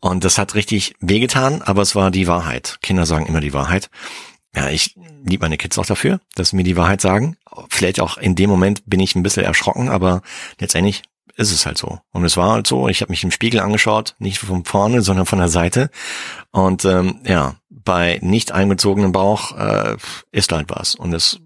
Und 0.00 0.24
das 0.24 0.38
hat 0.38 0.54
richtig 0.54 0.94
wehgetan, 1.00 1.62
aber 1.62 1.82
es 1.82 1.94
war 1.94 2.10
die 2.10 2.26
Wahrheit. 2.26 2.78
Kinder 2.82 3.06
sagen 3.06 3.26
immer 3.26 3.40
die 3.40 3.52
Wahrheit. 3.52 3.90
Ja, 4.54 4.68
ich 4.68 4.96
liebe 5.24 5.44
meine 5.44 5.58
Kids 5.58 5.78
auch 5.78 5.86
dafür, 5.86 6.20
dass 6.34 6.50
sie 6.50 6.56
mir 6.56 6.64
die 6.64 6.76
Wahrheit 6.76 7.00
sagen. 7.00 7.36
Vielleicht 7.68 8.00
auch 8.00 8.16
in 8.16 8.34
dem 8.34 8.50
Moment 8.50 8.82
bin 8.86 8.98
ich 8.98 9.14
ein 9.14 9.22
bisschen 9.22 9.44
erschrocken, 9.44 9.88
aber 9.88 10.22
letztendlich 10.58 11.02
ist 11.36 11.52
es 11.52 11.66
halt 11.66 11.78
so. 11.78 12.00
Und 12.12 12.24
es 12.24 12.36
war 12.36 12.52
halt 12.52 12.66
so, 12.66 12.88
ich 12.88 13.02
habe 13.02 13.12
mich 13.12 13.22
im 13.22 13.30
Spiegel 13.30 13.60
angeschaut, 13.60 14.16
nicht 14.18 14.38
von 14.38 14.64
vorne, 14.64 15.02
sondern 15.02 15.26
von 15.26 15.38
der 15.38 15.48
Seite. 15.48 15.90
Und 16.50 16.84
ähm, 16.84 17.20
ja, 17.24 17.56
bei 17.68 18.18
nicht 18.22 18.52
einbezogenem 18.52 19.12
Bauch 19.12 19.56
äh, 19.56 19.96
ist 20.32 20.52
halt 20.52 20.68
was. 20.70 20.94
Und 20.94 21.12
es, 21.14 21.40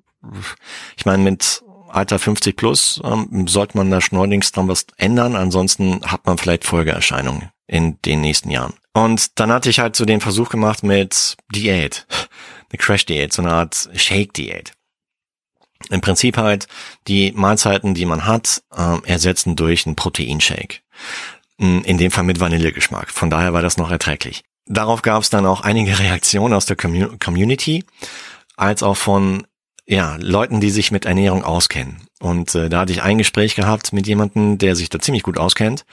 ich 0.97 1.05
meine, 1.05 1.23
mit 1.23 1.63
Alter 1.95 2.19
50 2.19 2.57
plus 2.57 3.01
ähm, 3.05 3.47
sollte 3.47 3.77
man 3.77 3.91
da 3.91 4.01
schneunigst 4.01 4.57
dran 4.57 4.69
was 4.69 4.87
ändern, 4.97 5.37
ansonsten 5.37 6.01
hat 6.05 6.27
man 6.27 6.39
vielleicht 6.39 6.65
Folgeerscheinungen 6.65 7.51
in 7.67 8.01
den 8.03 8.21
nächsten 8.21 8.51
Jahren. 8.51 8.75
Und 8.93 9.39
dann 9.39 9.53
hatte 9.53 9.71
ich 9.71 9.79
halt 9.79 9.97
so 9.97 10.05
den 10.05 10.21
Versuch 10.21 10.51
gemacht 10.51 10.83
mit 10.83 11.37
Diät, 11.55 12.07
eine 12.71 12.79
Crash-Diät, 12.79 13.33
so 13.33 13.43
eine 13.43 13.53
Art 13.53 13.89
Shake-Diät 13.95 14.73
im 15.91 16.01
Prinzip 16.01 16.37
halt 16.37 16.67
die 17.09 17.33
Mahlzeiten, 17.33 17.95
die 17.95 18.07
man 18.07 18.27
hat, 18.27 18.63
äh, 18.75 18.97
ersetzen 19.05 19.57
durch 19.57 19.87
einen 19.87 19.97
Proteinshake. 19.97 20.81
In 21.59 21.99
dem 21.99 22.11
Fall 22.11 22.25
mit 22.25 22.41
Vanillegeschmack. 22.41 23.11
Von 23.11 23.31
daher 23.31 23.53
war 23.53 23.63
das 23.63 23.77
noch 23.77 23.91
erträglich. 23.91 24.43
Darauf 24.67 25.03
gab 25.03 25.23
es 25.23 25.31
dann 25.31 25.47
auch 25.47 25.61
einige 25.61 25.99
Reaktionen 25.99 26.55
aus 26.55 26.67
der 26.67 26.77
Community, 26.77 27.85
als 28.57 28.83
auch 28.83 28.97
von 28.97 29.47
ja, 29.87 30.17
Leuten, 30.21 30.61
die 30.61 30.71
sich 30.71 30.91
mit 30.91 31.05
Ernährung 31.05 31.45
auskennen. 31.45 32.07
Und 32.21 32.55
äh, 32.55 32.69
da 32.69 32.81
hatte 32.81 32.93
ich 32.93 33.03
ein 33.03 33.19
Gespräch 33.19 33.55
gehabt 33.55 33.93
mit 33.93 34.07
jemandem, 34.07 34.57
der 34.59 34.77
sich 34.77 34.89
da 34.89 34.99
ziemlich 34.99 35.23
gut 35.23 35.39
auskennt. 35.39 35.85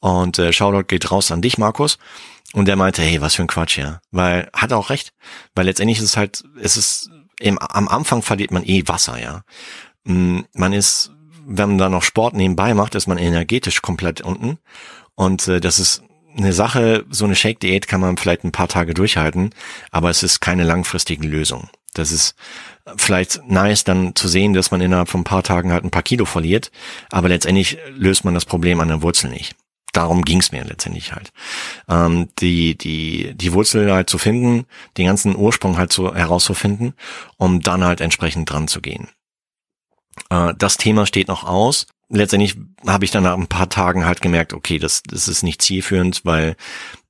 Und 0.00 0.38
äh, 0.38 0.52
Shoutout 0.52 0.86
geht 0.86 1.10
raus 1.10 1.32
an 1.32 1.42
dich, 1.42 1.58
Markus. 1.58 1.98
Und 2.52 2.66
der 2.66 2.76
meinte, 2.76 3.02
hey, 3.02 3.20
was 3.20 3.34
für 3.34 3.42
ein 3.42 3.48
Quatsch, 3.48 3.78
ja. 3.78 4.00
Weil, 4.10 4.48
hat 4.52 4.70
er 4.70 4.78
auch 4.78 4.90
recht. 4.90 5.12
Weil 5.54 5.66
letztendlich 5.66 5.98
ist 5.98 6.04
es 6.04 6.16
halt, 6.16 6.44
es 6.60 6.76
ist, 6.76 7.10
im, 7.40 7.58
am 7.58 7.88
Anfang 7.88 8.22
verliert 8.22 8.52
man 8.52 8.64
eh 8.64 8.86
Wasser, 8.86 9.20
ja. 9.20 9.42
Mm, 10.04 10.40
man 10.54 10.72
ist, 10.72 11.10
wenn 11.46 11.70
man 11.70 11.78
da 11.78 11.88
noch 11.88 12.02
Sport 12.02 12.34
nebenbei 12.34 12.74
macht, 12.74 12.94
ist 12.94 13.08
man 13.08 13.18
energetisch 13.18 13.82
komplett 13.82 14.20
unten. 14.20 14.58
Und 15.14 15.48
äh, 15.48 15.60
das 15.60 15.78
ist 15.78 16.02
eine 16.36 16.52
Sache, 16.52 17.04
so 17.10 17.24
eine 17.24 17.34
Shake-Diät 17.34 17.88
kann 17.88 18.00
man 18.00 18.16
vielleicht 18.16 18.44
ein 18.44 18.52
paar 18.52 18.68
Tage 18.68 18.94
durchhalten, 18.94 19.50
aber 19.90 20.10
es 20.10 20.22
ist 20.22 20.40
keine 20.40 20.64
langfristige 20.64 21.26
Lösung. 21.26 21.68
Das 21.94 22.10
ist 22.10 22.34
vielleicht 22.96 23.46
nice 23.48 23.84
dann 23.84 24.14
zu 24.14 24.28
sehen, 24.28 24.52
dass 24.54 24.70
man 24.70 24.80
innerhalb 24.80 25.08
von 25.08 25.20
ein 25.20 25.24
paar 25.24 25.42
Tagen 25.42 25.72
halt 25.72 25.84
ein 25.84 25.90
paar 25.90 26.02
Kilo 26.02 26.24
verliert, 26.24 26.70
aber 27.10 27.28
letztendlich 27.28 27.78
löst 27.94 28.24
man 28.24 28.34
das 28.34 28.44
Problem 28.44 28.80
an 28.80 28.88
der 28.88 29.02
Wurzel 29.02 29.30
nicht. 29.30 29.54
Darum 29.92 30.22
ging's 30.22 30.52
mir 30.52 30.64
letztendlich 30.64 31.12
halt. 31.12 31.32
Ähm, 31.88 32.30
die, 32.38 32.76
die, 32.76 33.34
die 33.34 33.52
Wurzel 33.52 33.92
halt 33.92 34.08
zu 34.08 34.16
finden, 34.16 34.64
den 34.96 35.06
ganzen 35.06 35.36
Ursprung 35.36 35.76
halt 35.76 35.92
so 35.92 36.14
herauszufinden, 36.14 36.94
um 37.36 37.60
dann 37.60 37.84
halt 37.84 38.00
entsprechend 38.00 38.50
dran 38.50 38.68
zu 38.68 38.80
gehen. 38.80 39.08
Äh, 40.30 40.54
das 40.56 40.78
Thema 40.78 41.04
steht 41.04 41.28
noch 41.28 41.44
aus 41.44 41.86
letztendlich 42.12 42.56
habe 42.86 43.04
ich 43.04 43.10
dann 43.10 43.24
nach 43.24 43.36
ein 43.36 43.46
paar 43.46 43.68
Tagen 43.68 44.04
halt 44.04 44.20
gemerkt, 44.20 44.52
okay, 44.52 44.78
das, 44.78 45.02
das 45.02 45.28
ist 45.28 45.42
nicht 45.42 45.62
zielführend, 45.62 46.24
weil 46.24 46.56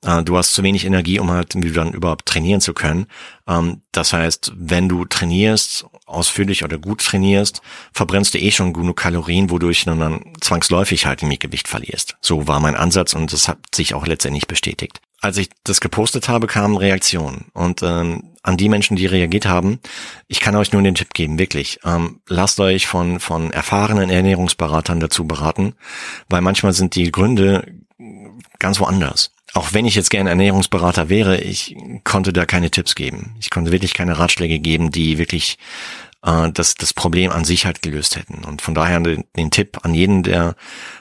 äh, 0.05 0.23
du 0.23 0.37
hast 0.37 0.55
zu 0.55 0.63
wenig 0.63 0.85
Energie, 0.85 1.19
um 1.19 1.31
halt 1.31 1.55
wie 1.57 1.73
dann 1.73 1.93
überhaupt 1.93 2.27
trainieren 2.27 2.61
zu 2.61 2.73
können. 2.73 3.07
Ähm, 3.49 3.83
das 3.91 4.13
heißt, 4.13 4.53
wenn 4.57 4.89
du 4.89 5.05
trainierst, 5.05 5.87
ausführlich 6.07 6.65
oder 6.65 6.79
gut 6.79 7.05
trainierst, 7.05 7.63
verbrennst 7.93 8.35
du 8.35 8.39
eh 8.39 8.51
schon 8.51 8.73
genug 8.73 8.97
Kalorien, 8.97 9.51
wodurch 9.51 9.85
du 9.85 9.95
dann 9.95 10.35
zwangsläufig 10.41 11.07
halt 11.07 11.23
im 11.23 11.31
Gewicht 11.39 11.69
verlierst. 11.69 12.17
So 12.21 12.47
war 12.47 12.61
mein 12.61 12.77
Ansatz 12.77 13.15
und 13.15 13.33
das 13.33 13.49
hat 13.49 13.59
sich 13.75 13.95
auch 13.95 14.07
letztendlich 14.07 14.47
bestätigt 14.47 15.01
als 15.23 15.37
ich 15.37 15.49
das 15.64 15.81
gepostet 15.81 16.29
habe, 16.29 16.49
kamen 16.49 16.76
Reaktionen. 16.76 17.47
Und 17.55 17.83
ähm, 17.83 18.35
an 18.43 18.57
die 18.57 18.69
Menschen, 18.69 18.97
die 18.97 19.07
reagiert 19.07 19.47
haben, 19.47 19.79
ich 20.26 20.41
kann 20.41 20.57
euch 20.57 20.73
nur 20.73 20.83
den 20.83 20.97
Tipp 20.97 21.14
geben, 21.14 21.38
wirklich. 21.38 21.79
Ähm, 21.85 22.21
lasst 22.29 22.59
euch 22.59 22.88
von, 22.88 23.21
von 23.21 23.52
erfahrenen 23.52 24.11
Ernährungsberatern 24.11 24.99
dazu 24.99 25.25
beraten, 25.25 25.75
weil 26.29 26.41
manchmal 26.41 26.73
sind 26.73 26.97
die 26.97 27.12
Gründe 27.12 27.73
ganz 28.59 28.81
woanders. 28.81 29.31
Auch 29.55 29.73
wenn 29.73 29.87
ich 29.87 29.95
jetzt 29.95 30.11
gerne 30.11 30.31
Ernährungsberater 30.31 31.09
wäre, 31.09 31.41
ich 31.41 31.76
konnte 32.02 32.33
da 32.33 32.45
keine 32.45 32.71
Tipps 32.71 32.97
geben. 32.97 33.37
Ich 33.38 33.50
konnte 33.50 33.71
wirklich 33.71 33.95
keine 33.95 34.19
Ratschläge 34.19 34.59
geben, 34.59 34.91
die 34.91 35.19
wirklich 35.19 35.57
äh, 36.25 36.50
das, 36.52 36.75
das 36.75 36.95
Problem 36.95 37.31
an 37.31 37.45
sich 37.45 37.67
halt 37.67 37.83
gelöst 37.83 38.17
hätten. 38.17 38.45
Und 38.45 38.62
von 38.62 38.75
daher 38.75 39.00
den, 39.00 39.25
den 39.37 39.50
Tipp 39.50 39.79
an 39.83 39.95
jeden, 39.95 40.23
der 40.23 40.55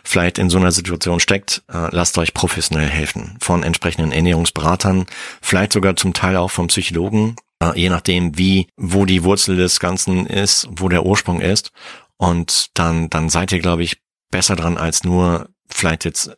vielleicht 0.03 0.37
in 0.37 0.49
so 0.49 0.57
einer 0.57 0.71
Situation 0.71 1.19
steckt, 1.19 1.63
äh, 1.71 1.87
lasst 1.91 2.17
euch 2.17 2.33
professionell 2.33 2.89
helfen. 2.89 3.37
Von 3.41 3.63
entsprechenden 3.63 4.11
Ernährungsberatern, 4.11 5.05
vielleicht 5.41 5.73
sogar 5.73 5.95
zum 5.95 6.13
Teil 6.13 6.37
auch 6.37 6.51
vom 6.51 6.67
Psychologen, 6.67 7.35
äh, 7.61 7.79
je 7.79 7.89
nachdem, 7.89 8.37
wie, 8.37 8.67
wo 8.77 9.05
die 9.05 9.23
Wurzel 9.23 9.55
des 9.55 9.79
Ganzen 9.79 10.25
ist, 10.25 10.67
wo 10.71 10.89
der 10.89 11.05
Ursprung 11.05 11.41
ist. 11.41 11.71
Und 12.17 12.69
dann, 12.75 13.09
dann 13.09 13.29
seid 13.29 13.51
ihr, 13.51 13.59
glaube 13.59 13.83
ich, 13.83 14.01
besser 14.31 14.55
dran, 14.55 14.77
als 14.77 15.03
nur 15.03 15.49
vielleicht 15.67 16.05
jetzt 16.05 16.31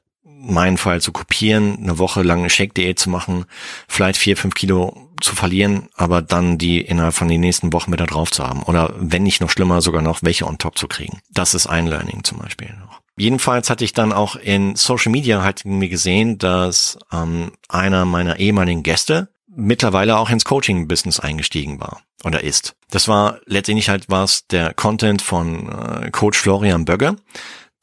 meinen 0.43 0.77
Fall 0.77 1.01
zu 1.01 1.11
kopieren, 1.11 1.77
eine 1.81 1.97
Woche 1.97 2.21
lang 2.21 2.39
eine 2.39 2.49
Shake-Diät 2.49 2.99
zu 2.99 3.09
machen, 3.09 3.45
vielleicht 3.87 4.19
vier, 4.19 4.37
fünf 4.37 4.55
Kilo 4.55 5.09
zu 5.21 5.35
verlieren, 5.35 5.87
aber 5.95 6.21
dann 6.21 6.57
die 6.57 6.81
innerhalb 6.81 7.13
von 7.13 7.29
den 7.29 7.41
nächsten 7.41 7.71
Wochen 7.71 7.91
wieder 7.91 8.05
drauf 8.05 8.29
zu 8.31 8.43
haben. 8.43 8.63
Oder 8.63 8.93
wenn 8.97 9.23
nicht 9.23 9.41
noch 9.41 9.49
schlimmer, 9.49 9.81
sogar 9.81 10.01
noch 10.01 10.19
welche 10.21 10.45
on 10.45 10.57
top 10.57 10.77
zu 10.77 10.87
kriegen. 10.87 11.19
Das 11.31 11.53
ist 11.53 11.67
ein 11.67 11.87
Learning 11.87 12.23
zum 12.23 12.39
Beispiel 12.39 12.75
noch. 12.79 13.01
Jedenfalls 13.15 13.69
hatte 13.69 13.85
ich 13.85 13.93
dann 13.93 14.11
auch 14.11 14.35
in 14.35 14.75
Social 14.75 15.11
Media 15.11 15.43
halt 15.43 15.65
mir 15.65 15.87
gesehen, 15.87 16.39
dass 16.39 16.97
ähm, 17.11 17.51
einer 17.69 18.05
meiner 18.05 18.39
ehemaligen 18.39 18.83
Gäste 18.83 19.29
mittlerweile 19.55 20.17
auch 20.17 20.29
ins 20.29 20.45
Coaching-Business 20.45 21.19
eingestiegen 21.19 21.79
war 21.79 22.01
oder 22.23 22.43
ist. 22.43 22.75
Das 22.89 23.07
war 23.07 23.39
letztendlich 23.45 23.89
halt 23.89 24.05
was 24.07 24.47
der 24.47 24.73
Content 24.73 25.21
von 25.21 25.69
äh, 25.69 26.11
Coach 26.11 26.39
Florian 26.39 26.85
Bögge 26.85 27.17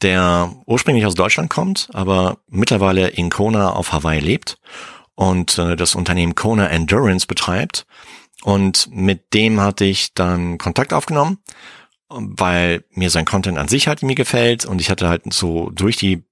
der 0.03 0.55
ursprünglich 0.67 1.07
aus 1.07 1.15
Deutschland 1.15 1.51
kommt, 1.51 1.89
aber 1.93 2.39
mittlerweile 2.49 3.09
in 3.09 3.31
Kona 3.31 3.71
auf 3.73 3.93
Hawaii 3.93 4.21
lebt 4.21 4.59
und 5.15 5.59
äh, 5.59 5.77
das 5.77 5.95
Unternehmen 5.95 6.35
Kona 6.35 6.69
Endurance 6.69 7.27
betreibt. 7.27 7.87
Und 8.43 8.89
mit 8.91 9.35
dem 9.35 9.61
hatte 9.61 9.85
ich 9.85 10.15
dann 10.15 10.57
Kontakt 10.57 10.95
aufgenommen, 10.95 11.39
weil 12.09 12.85
mir 12.91 13.11
sein 13.11 13.27
Content 13.27 13.59
an 13.59 13.69
sich 13.69 13.87
halt 13.87 14.03
mir 14.03 14.15
gefällt 14.15 14.65
und 14.65 14.81
ich 14.81 14.91
hatte 14.91 15.09
halt 15.09 15.31
so 15.33 15.71
durch 15.71 15.97
die 15.97 16.25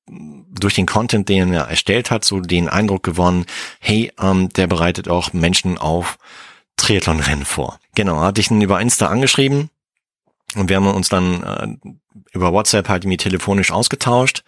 durch 0.50 0.74
den 0.74 0.86
Content, 0.86 1.28
den 1.28 1.52
er 1.52 1.64
erstellt 1.64 2.10
hat, 2.10 2.24
so 2.24 2.40
den 2.40 2.68
Eindruck 2.68 3.02
gewonnen, 3.02 3.44
hey, 3.78 4.10
ähm, 4.18 4.48
der 4.48 4.66
bereitet 4.66 5.08
auch 5.08 5.32
Menschen 5.34 5.76
auf 5.76 6.18
Triathlonrennen 6.76 7.44
vor. 7.44 7.78
Genau, 7.94 8.20
hatte 8.20 8.40
ich 8.40 8.50
ihn 8.50 8.62
über 8.62 8.80
Insta 8.80 9.08
angeschrieben 9.08 9.70
und 10.54 10.68
wir 10.68 10.76
haben 10.76 10.86
uns 10.86 11.08
dann 11.08 11.42
äh, 11.42 11.90
über 12.32 12.52
WhatsApp 12.52 12.88
halt 12.88 13.04
irgendwie 13.04 13.18
telefonisch 13.18 13.70
ausgetauscht. 13.70 14.44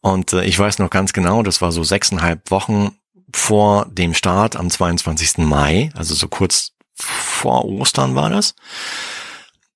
Und 0.00 0.32
äh, 0.32 0.44
ich 0.44 0.58
weiß 0.58 0.78
noch 0.78 0.90
ganz 0.90 1.12
genau, 1.12 1.42
das 1.42 1.60
war 1.60 1.72
so 1.72 1.84
sechseinhalb 1.84 2.50
Wochen 2.50 2.96
vor 3.34 3.86
dem 3.90 4.14
Start 4.14 4.56
am 4.56 4.70
22. 4.70 5.38
Mai, 5.38 5.90
also 5.94 6.14
so 6.14 6.28
kurz 6.28 6.72
vor 6.94 7.64
Ostern 7.64 8.14
war 8.14 8.30
das, 8.30 8.54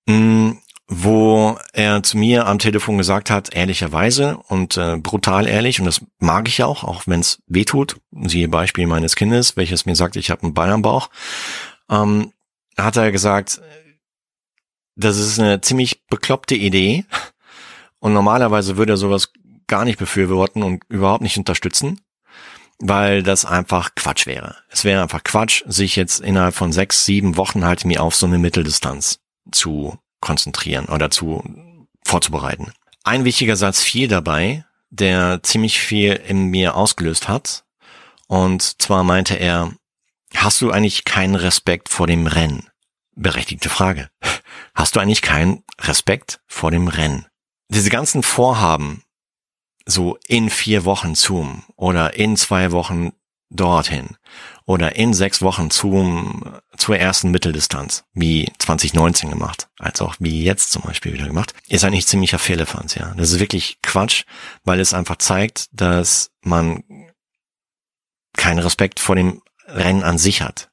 mh, 0.06 0.16
mm, 0.16 0.59
wo 0.88 1.59
er 1.73 2.02
zu 2.04 2.16
mir 2.16 2.47
am 2.47 2.61
Telefon 2.61 2.97
gesagt 2.97 3.28
hat, 3.28 3.54
ehrlicherweise 3.54 4.37
und 4.47 4.76
äh, 4.76 4.97
brutal 4.97 5.49
ehrlich, 5.49 5.80
und 5.80 5.87
das 5.87 6.00
mag 6.21 6.47
ich 6.47 6.62
auch, 6.62 6.85
auch 6.85 7.02
wenn 7.06 7.21
es 7.21 7.42
weh 7.49 7.64
tut, 7.64 7.97
siehe 8.12 8.49
Beispiel 8.49 8.87
meines 8.87 9.16
Kindes, 9.16 9.56
welches 9.56 9.85
mir 9.85 9.97
sagt, 9.97 10.14
ich 10.14 10.30
habe 10.30 10.45
einen 10.45 10.54
Ball 10.54 10.71
am 10.71 10.83
Bauch, 10.83 11.11
ähm, 11.90 12.33
hat 12.76 12.97
er 12.97 13.11
gesagt, 13.11 13.61
das 14.96 15.18
ist 15.18 15.38
eine 15.38 15.60
ziemlich 15.60 16.06
bekloppte 16.08 16.54
Idee, 16.54 17.04
und 17.98 18.12
normalerweise 18.12 18.76
würde 18.76 18.94
er 18.94 18.98
sowas 18.98 19.32
gar 19.66 19.84
nicht 19.84 19.98
befürworten 19.98 20.62
und 20.62 20.84
überhaupt 20.88 21.22
nicht 21.22 21.38
unterstützen, 21.38 22.00
weil 22.78 23.22
das 23.22 23.44
einfach 23.44 23.94
Quatsch 23.94 24.26
wäre. 24.26 24.56
Es 24.68 24.84
wäre 24.84 25.02
einfach 25.02 25.24
Quatsch, 25.24 25.64
sich 25.66 25.96
jetzt 25.96 26.20
innerhalb 26.20 26.54
von 26.54 26.72
sechs, 26.72 27.04
sieben 27.04 27.36
Wochen 27.36 27.64
halt 27.64 27.84
mir 27.84 28.02
auf 28.02 28.14
so 28.14 28.26
eine 28.26 28.38
Mitteldistanz 28.38 29.20
zu 29.50 29.98
konzentrieren 30.20 30.86
oder 30.86 31.10
zu 31.10 31.42
vorzubereiten. 32.04 32.72
Ein 33.02 33.24
wichtiger 33.24 33.56
Satz 33.56 33.82
fiel 33.82 34.08
dabei, 34.08 34.64
der 34.90 35.42
ziemlich 35.42 35.80
viel 35.80 36.12
in 36.12 36.46
mir 36.46 36.76
ausgelöst 36.76 37.28
hat. 37.28 37.64
Und 38.28 38.80
zwar 38.82 39.04
meinte 39.04 39.34
er, 39.34 39.72
hast 40.34 40.60
du 40.60 40.70
eigentlich 40.70 41.04
keinen 41.04 41.34
Respekt 41.34 41.88
vor 41.88 42.06
dem 42.06 42.26
Rennen? 42.26 42.68
Berechtigte 43.16 43.68
Frage. 43.68 44.11
Hast 44.75 44.94
du 44.94 45.00
eigentlich 45.00 45.23
keinen 45.23 45.64
Respekt 45.80 46.40
vor 46.46 46.70
dem 46.70 46.88
Rennen? 46.88 47.26
diese 47.68 47.90
ganzen 47.90 48.23
Vorhaben, 48.23 49.02
so 49.85 50.18
in 50.26 50.50
vier 50.50 50.85
Wochen 50.85 51.14
Zoom 51.14 51.64
oder 51.76 52.14
in 52.14 52.37
zwei 52.37 52.73
Wochen 52.73 53.12
dorthin 53.49 54.16
oder 54.64 54.96
in 54.96 55.14
sechs 55.14 55.40
Wochen 55.40 55.70
zum, 55.70 56.58
zur 56.76 56.99
ersten 56.99 57.30
Mitteldistanz, 57.30 58.04
wie 58.12 58.50
2019 58.58 59.30
gemacht, 59.30 59.68
als 59.78 60.00
auch 60.00 60.16
wie 60.18 60.42
jetzt 60.42 60.73
zum 60.73 60.82
Beispiel 60.82 61.12
wieder 61.12 61.26
gemacht, 61.26 61.54
ist 61.68 61.85
eigentlich 61.85 62.08
ziemlicher 62.08 62.40
Fehlerfans, 62.40 62.96
ja. 62.96 63.14
Das 63.16 63.30
ist 63.30 63.38
wirklich 63.38 63.78
Quatsch, 63.82 64.25
weil 64.64 64.80
es 64.80 64.94
einfach 64.94 65.16
zeigt, 65.16 65.68
dass 65.73 66.32
man 66.42 66.82
keinen 68.37 68.58
Respekt 68.58 68.99
vor 68.99 69.14
dem 69.14 69.42
Rennen 69.68 70.02
an 70.02 70.18
sich 70.18 70.42
hat. 70.42 70.70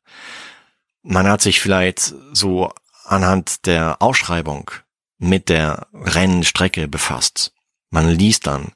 Man 1.04 1.28
hat 1.28 1.42
sich 1.42 1.60
vielleicht 1.60 2.14
so 2.32 2.72
anhand 3.06 3.66
der 3.66 4.02
Ausschreibung 4.02 4.72
mit 5.20 5.50
der 5.50 5.88
Rennstrecke 5.94 6.88
befasst. 6.88 7.54
Man 7.90 8.10
liest 8.10 8.48
dann, 8.48 8.72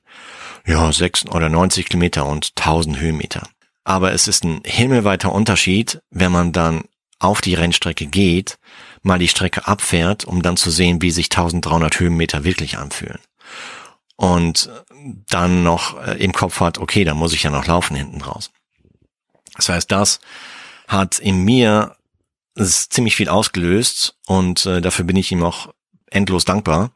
ja, 0.65 0.91
sechs 0.91 1.25
oder 1.25 1.49
90 1.49 1.87
Kilometer 1.87 2.25
und 2.25 2.51
1000 2.57 2.99
Höhenmeter. 2.99 3.47
Aber 3.83 4.11
es 4.11 4.27
ist 4.27 4.43
ein 4.43 4.61
himmelweiter 4.65 5.31
Unterschied, 5.31 6.01
wenn 6.09 6.31
man 6.31 6.51
dann 6.51 6.83
auf 7.19 7.41
die 7.41 7.55
Rennstrecke 7.55 8.05
geht, 8.05 8.59
mal 9.01 9.17
die 9.17 9.29
Strecke 9.29 9.67
abfährt, 9.67 10.25
um 10.25 10.41
dann 10.41 10.57
zu 10.57 10.69
sehen, 10.69 11.01
wie 11.01 11.11
sich 11.11 11.27
1300 11.27 11.99
Höhenmeter 11.99 12.43
wirklich 12.43 12.77
anfühlen. 12.77 13.19
Und 14.17 14.69
dann 15.29 15.63
noch 15.63 15.99
äh, 16.05 16.23
im 16.23 16.33
Kopf 16.33 16.59
hat, 16.59 16.77
okay, 16.79 17.03
dann 17.03 17.17
muss 17.17 17.33
ich 17.33 17.43
ja 17.43 17.49
noch 17.49 17.65
laufen 17.65 17.95
hinten 17.95 18.21
raus. 18.21 18.51
Das 19.55 19.69
heißt, 19.69 19.91
das 19.91 20.19
hat 20.87 21.19
in 21.19 21.43
mir 21.43 21.96
ziemlich 22.57 23.15
viel 23.15 23.29
ausgelöst 23.29 24.15
und 24.25 24.65
äh, 24.65 24.81
dafür 24.81 25.05
bin 25.05 25.15
ich 25.15 25.31
ihm 25.31 25.43
auch 25.43 25.73
endlos 26.09 26.45
dankbar, 26.45 26.91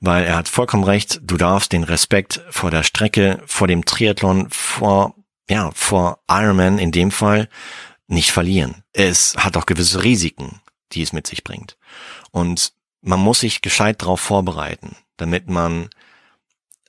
weil 0.00 0.24
er 0.24 0.36
hat 0.36 0.48
vollkommen 0.48 0.84
recht, 0.84 1.20
du 1.22 1.36
darfst 1.36 1.72
den 1.72 1.84
Respekt 1.84 2.42
vor 2.50 2.70
der 2.70 2.82
Strecke, 2.82 3.42
vor 3.46 3.68
dem 3.68 3.84
Triathlon, 3.84 4.48
vor, 4.50 5.14
ja, 5.48 5.70
vor 5.74 6.20
Ironman 6.28 6.78
in 6.78 6.92
dem 6.92 7.10
Fall 7.10 7.48
nicht 8.08 8.32
verlieren. 8.32 8.82
Es 8.92 9.36
hat 9.36 9.56
auch 9.56 9.66
gewisse 9.66 10.02
Risiken, 10.02 10.60
die 10.92 11.02
es 11.02 11.12
mit 11.12 11.26
sich 11.26 11.44
bringt. 11.44 11.76
Und 12.30 12.72
man 13.02 13.20
muss 13.20 13.40
sich 13.40 13.62
gescheit 13.62 14.02
drauf 14.02 14.20
vorbereiten, 14.20 14.96
damit 15.16 15.48
man 15.48 15.88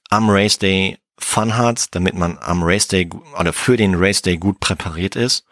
am 0.10 0.30
Race 0.30 0.58
Day 0.58 0.98
Fun 1.20 1.58
hat, 1.58 1.96
damit 1.96 2.14
man 2.14 2.38
am 2.38 2.62
Race 2.62 2.88
Day 2.88 3.10
oder 3.40 3.52
für 3.52 3.76
den 3.76 3.96
Race 3.96 4.22
Day 4.22 4.38
gut 4.38 4.60
präpariert 4.60 5.16
ist 5.16 5.46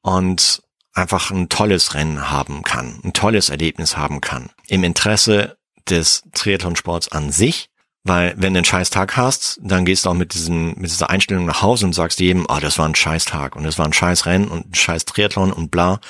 und 0.00 0.62
einfach 0.94 1.30
ein 1.30 1.48
tolles 1.48 1.94
Rennen 1.94 2.30
haben 2.30 2.62
kann, 2.62 3.00
ein 3.04 3.12
tolles 3.12 3.48
Erlebnis 3.48 3.96
haben 3.96 4.20
kann. 4.20 4.50
Im 4.68 4.84
Interesse 4.84 5.56
des 5.88 6.22
Triathlonsports 6.32 7.08
an 7.08 7.32
sich, 7.32 7.70
weil 8.04 8.34
wenn 8.36 8.54
du 8.54 8.58
einen 8.58 8.64
scheiß 8.64 8.90
Tag 8.90 9.16
hast, 9.16 9.58
dann 9.62 9.84
gehst 9.84 10.04
du 10.04 10.10
auch 10.10 10.14
mit 10.14 10.34
diesem, 10.34 10.74
mit 10.74 10.90
dieser 10.90 11.10
Einstellung 11.10 11.44
nach 11.44 11.62
Hause 11.62 11.86
und 11.86 11.92
sagst 11.92 12.20
jedem, 12.20 12.46
ah, 12.48 12.56
oh, 12.56 12.60
das 12.60 12.78
war 12.78 12.88
ein 12.88 12.94
scheiß 12.94 13.24
Tag 13.26 13.56
und 13.56 13.64
das 13.64 13.78
war 13.78 13.86
ein 13.86 13.92
scheiß 13.92 14.26
Rennen 14.26 14.48
und 14.48 14.70
ein 14.70 14.74
scheiß 14.74 15.04
Triathlon 15.04 15.52
und 15.52 15.70
bla. 15.70 16.00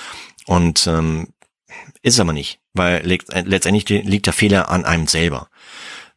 Und 0.47 0.87
ähm, 0.87 1.29
ist 2.03 2.19
aber 2.19 2.33
nicht, 2.33 2.61
weil 2.75 3.03
letztendlich 3.05 3.89
liegt 3.89 4.27
der 4.27 4.33
Fehler 4.33 4.69
an 4.69 4.85
einem 4.85 5.07
selber, 5.07 5.49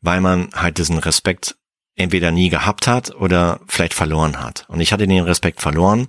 weil 0.02 0.22
man 0.22 0.50
halt 0.54 0.78
diesen 0.78 0.98
Respekt 0.98 1.56
entweder 1.96 2.32
nie 2.32 2.50
gehabt 2.50 2.88
hat 2.88 3.16
oder 3.16 3.60
vielleicht 3.68 3.94
verloren 3.94 4.40
hat. 4.42 4.66
Und 4.68 4.82
ich 4.82 4.92
hatte 4.92 5.08
den 5.08 5.24
Respekt 5.24 5.62
verloren, 5.62 6.08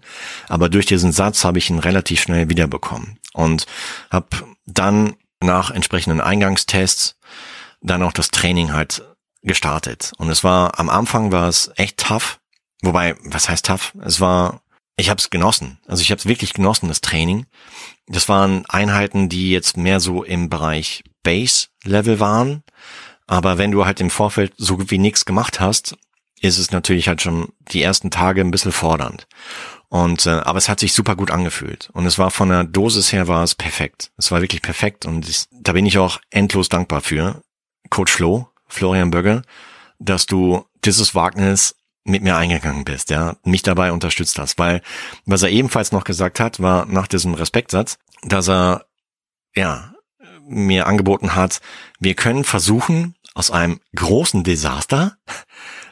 aber 0.48 0.68
durch 0.68 0.86
diesen 0.86 1.12
Satz 1.12 1.44
habe 1.44 1.58
ich 1.58 1.70
ihn 1.70 1.78
relativ 1.78 2.20
schnell 2.20 2.48
wiederbekommen 2.48 3.18
und 3.32 3.66
habe 4.10 4.28
dann 4.66 5.14
nach 5.40 5.70
entsprechenden 5.70 6.20
Eingangstests 6.20 7.16
dann 7.80 8.02
auch 8.02 8.12
das 8.12 8.30
Training 8.30 8.72
halt 8.72 9.04
gestartet. 9.42 10.12
Und 10.18 10.28
es 10.28 10.42
war 10.42 10.78
am 10.80 10.88
Anfang 10.88 11.30
war 11.30 11.48
es 11.48 11.70
echt 11.76 11.98
tough, 11.98 12.40
wobei 12.82 13.14
was 13.22 13.48
heißt 13.48 13.66
tough? 13.66 13.92
Es 14.02 14.20
war 14.20 14.62
ich 14.96 15.10
habe 15.10 15.18
es 15.18 15.30
genossen. 15.30 15.78
Also 15.86 16.00
ich 16.00 16.10
habe 16.10 16.18
es 16.18 16.26
wirklich 16.26 16.54
genossen, 16.54 16.88
das 16.88 17.02
Training. 17.02 17.46
Das 18.06 18.28
waren 18.28 18.64
Einheiten, 18.66 19.28
die 19.28 19.50
jetzt 19.50 19.76
mehr 19.76 20.00
so 20.00 20.24
im 20.24 20.48
Bereich 20.48 21.04
Base-Level 21.22 22.18
waren. 22.18 22.62
Aber 23.26 23.58
wenn 23.58 23.72
du 23.72 23.84
halt 23.84 24.00
im 24.00 24.10
Vorfeld 24.10 24.52
so 24.56 24.76
gut 24.76 24.90
wie 24.90 24.98
nichts 24.98 25.24
gemacht 25.24 25.60
hast, 25.60 25.96
ist 26.40 26.58
es 26.58 26.70
natürlich 26.70 27.08
halt 27.08 27.22
schon 27.22 27.52
die 27.72 27.82
ersten 27.82 28.10
Tage 28.10 28.40
ein 28.40 28.50
bisschen 28.50 28.72
fordernd. 28.72 29.26
Und 29.88 30.26
äh, 30.26 30.30
aber 30.30 30.58
es 30.58 30.68
hat 30.68 30.80
sich 30.80 30.92
super 30.92 31.16
gut 31.16 31.30
angefühlt 31.30 31.90
und 31.92 32.06
es 32.06 32.18
war 32.18 32.30
von 32.30 32.48
der 32.48 32.64
Dosis 32.64 33.12
her 33.12 33.28
war 33.28 33.42
es 33.44 33.54
perfekt. 33.54 34.10
Es 34.16 34.30
war 34.30 34.40
wirklich 34.40 34.62
perfekt 34.62 35.06
und 35.06 35.28
ich, 35.28 35.46
da 35.52 35.72
bin 35.72 35.86
ich 35.86 35.98
auch 35.98 36.20
endlos 36.30 36.68
dankbar 36.68 37.00
für 37.00 37.42
Coach 37.88 38.12
Flo, 38.12 38.48
Florian 38.66 39.10
Bögger, 39.10 39.42
dass 39.98 40.26
du 40.26 40.66
dieses 40.84 41.14
Wagnis 41.14 41.76
mit 42.04 42.22
mir 42.22 42.36
eingegangen 42.36 42.84
bist, 42.84 43.10
ja, 43.10 43.36
mich 43.44 43.62
dabei 43.62 43.92
unterstützt 43.92 44.38
hast, 44.38 44.58
weil 44.58 44.82
was 45.24 45.42
er 45.42 45.50
ebenfalls 45.50 45.92
noch 45.92 46.04
gesagt 46.04 46.38
hat, 46.40 46.60
war 46.60 46.86
nach 46.86 47.08
diesem 47.08 47.34
Respektsatz, 47.34 47.98
dass 48.22 48.48
er 48.48 48.86
ja 49.54 49.92
mir 50.48 50.86
angeboten 50.86 51.34
hat, 51.34 51.60
wir 51.98 52.14
können 52.14 52.44
versuchen, 52.44 53.14
aus 53.34 53.50
einem 53.50 53.80
großen 53.94 54.44
Desaster 54.44 55.18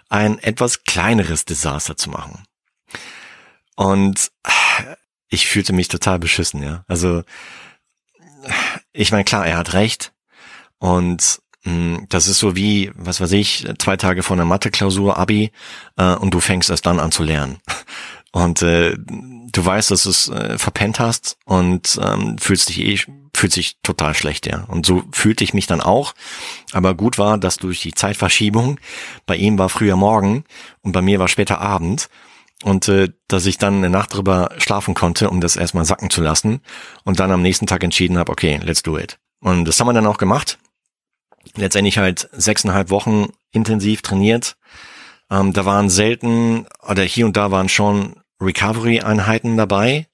ein 0.08 0.38
etwas 0.38 0.84
kleineres 0.84 1.44
Desaster 1.44 1.96
zu 1.96 2.11
machen. 2.11 2.44
Und 3.76 4.30
ich 5.28 5.49
fühlte 5.49 5.73
mich 5.73 5.88
total 5.88 6.18
beschissen, 6.18 6.62
ja. 6.62 6.84
Also 6.87 7.23
ich 8.92 9.11
meine, 9.11 9.25
klar, 9.25 9.46
er 9.46 9.56
hat 9.56 9.73
recht. 9.75 10.12
Und 10.78 11.40
hm, 11.64 12.06
das 12.08 12.28
ist 12.28 12.38
so 12.38 12.56
wie, 12.56 12.92
was 12.94 13.20
weiß 13.20 13.32
ich, 13.32 13.66
zwei 13.78 13.96
Tage 13.96 14.23
vor 14.23 14.37
einer 14.37 14.44
Mathe-Klausur, 14.44 15.16
Abi, 15.18 15.50
äh, 15.96 16.14
und 16.14 16.32
du 16.32 16.40
fängst 16.40 16.70
erst 16.70 16.87
dann 16.87 17.00
an 17.00 17.11
zu 17.11 17.23
lernen. 17.25 17.58
Und 18.34 18.62
äh, 18.62 18.96
du 18.98 19.64
weißt, 19.64 19.90
dass 19.90 20.02
du 20.02 20.10
es 20.10 20.28
äh, 20.28 20.58
verpennt 20.58 20.98
hast 20.98 21.38
und 21.44 21.98
ähm, 22.02 22.36
fühlst 22.38 22.68
dich 22.68 22.80
eh, 22.80 22.98
fühlt 23.32 23.52
sich 23.52 23.78
total 23.82 24.14
schlecht, 24.14 24.46
ja. 24.46 24.64
Und 24.64 24.84
so 24.84 25.04
fühlte 25.12 25.44
ich 25.44 25.54
mich 25.54 25.66
dann 25.66 25.80
auch. 25.80 26.14
Aber 26.72 26.94
gut 26.94 27.16
war, 27.16 27.38
dass 27.38 27.56
durch 27.56 27.80
die 27.80 27.94
Zeitverschiebung, 27.94 28.78
bei 29.24 29.36
ihm 29.36 29.58
war 29.58 29.68
früher 29.68 29.96
Morgen 29.96 30.44
und 30.82 30.92
bei 30.92 31.00
mir 31.00 31.18
war 31.18 31.28
später 31.28 31.61
Abend. 31.61 32.09
Und 32.62 32.88
äh, 32.88 33.11
dass 33.28 33.46
ich 33.46 33.59
dann 33.59 33.76
eine 33.76 33.90
Nacht 33.90 34.14
drüber 34.14 34.50
schlafen 34.59 34.94
konnte, 34.94 35.30
um 35.30 35.40
das 35.40 35.56
erstmal 35.56 35.85
sacken 35.85 36.11
zu 36.11 36.20
lassen. 36.20 36.61
Und 37.04 37.20
dann 37.20 37.30
am 37.30 37.42
nächsten 37.42 37.66
Tag 37.66 37.82
entschieden 37.85 38.18
habe, 38.18 38.32
okay, 38.32 38.61
let's 38.62 38.82
do 38.82 38.98
it. 38.98 39.18
Und 39.40 39.64
das 39.64 39.78
haben 39.78 39.87
wir 39.87 39.92
dann 39.92 40.06
auch 40.06 40.18
gemacht 40.18 40.59
letztendlich 41.56 41.98
halt 41.98 42.28
sechseinhalb 42.32 42.90
Wochen 42.90 43.28
intensiv 43.52 44.02
trainiert. 44.02 44.56
Ähm, 45.30 45.52
da 45.52 45.64
waren 45.64 45.90
selten 45.90 46.66
oder 46.87 47.02
hier 47.02 47.26
und 47.26 47.37
da 47.37 47.50
waren 47.50 47.68
schon 47.68 48.16
Recovery-Einheiten 48.44 49.57
dabei 49.57 50.07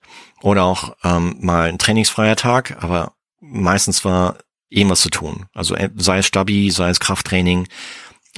oder 0.43 0.65
auch 0.65 0.97
ähm, 1.05 1.37
mal 1.41 1.69
ein 1.69 1.79
trainingsfreier 1.79 2.37
Tag, 2.37 2.83
aber 2.83 3.15
meistens 3.41 4.05
war 4.05 4.39
irgendwas 4.69 5.01
zu 5.01 5.11
tun. 5.11 5.47
Also 5.53 5.75
äh, 5.75 5.91
sei 5.97 6.19
es 6.19 6.27
Stabi, 6.27 6.71
sei 6.71 6.91
es 6.91 7.01
Krafttraining, 7.01 7.69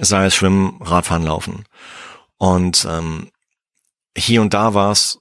sei 0.00 0.26
es 0.26 0.34
Schwimmen, 0.34 0.80
Radfahren, 0.80 1.24
Laufen. 1.24 1.64
Und 2.38 2.86
ähm, 2.88 3.30
hier 4.16 4.42
und 4.42 4.54
da 4.54 4.74
war 4.74 4.92
es, 4.92 5.20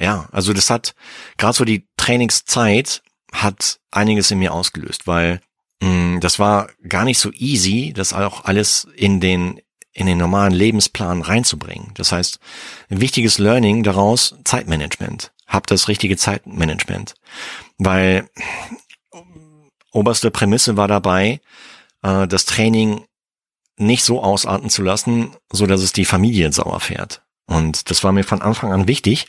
ja, 0.00 0.28
also 0.32 0.52
das 0.52 0.70
hat, 0.70 0.94
gerade 1.38 1.56
so 1.56 1.64
die 1.64 1.86
Trainingszeit 1.96 3.02
hat 3.32 3.78
einiges 3.90 4.30
in 4.30 4.38
mir 4.38 4.52
ausgelöst, 4.52 5.06
weil 5.06 5.40
Mm, 5.80 6.20
das 6.20 6.38
war 6.38 6.70
gar 6.88 7.04
nicht 7.04 7.18
so 7.18 7.30
easy, 7.32 7.92
das 7.94 8.12
auch 8.12 8.44
alles 8.44 8.86
in 8.96 9.20
den 9.20 9.60
in 9.96 10.06
den 10.06 10.18
normalen 10.18 10.52
Lebensplan 10.52 11.22
reinzubringen. 11.22 11.90
Das 11.94 12.12
heißt, 12.12 12.38
ein 12.90 13.00
wichtiges 13.00 13.38
Learning 13.38 13.82
daraus 13.82 14.34
Zeitmanagement. 14.44 15.32
Hab 15.46 15.66
das 15.66 15.88
richtige 15.88 16.18
Zeitmanagement, 16.18 17.14
weil 17.78 18.28
oberste 19.92 20.30
Prämisse 20.30 20.76
war 20.76 20.86
dabei, 20.86 21.40
äh, 22.02 22.26
das 22.26 22.44
Training 22.44 23.06
nicht 23.78 24.04
so 24.04 24.22
ausarten 24.22 24.68
zu 24.68 24.82
lassen, 24.82 25.34
so 25.50 25.66
dass 25.66 25.80
es 25.80 25.92
die 25.92 26.04
Familie 26.04 26.52
sauer 26.52 26.80
fährt. 26.80 27.22
Und 27.46 27.90
das 27.90 28.04
war 28.04 28.12
mir 28.12 28.24
von 28.24 28.42
Anfang 28.42 28.72
an 28.72 28.88
wichtig. 28.88 29.28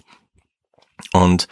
Und 1.14 1.48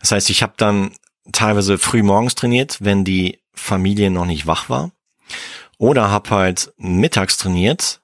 das 0.00 0.12
heißt, 0.12 0.30
ich 0.30 0.42
habe 0.42 0.54
dann 0.56 0.92
teilweise 1.32 1.78
früh 1.78 2.02
morgens 2.02 2.36
trainiert, 2.36 2.78
wenn 2.80 3.04
die 3.04 3.40
Familie 3.54 4.10
noch 4.10 4.26
nicht 4.26 4.46
wach 4.46 4.68
war. 4.68 4.92
Oder 5.78 6.10
habe 6.10 6.30
halt 6.30 6.72
mittags 6.76 7.38
trainiert, 7.38 8.01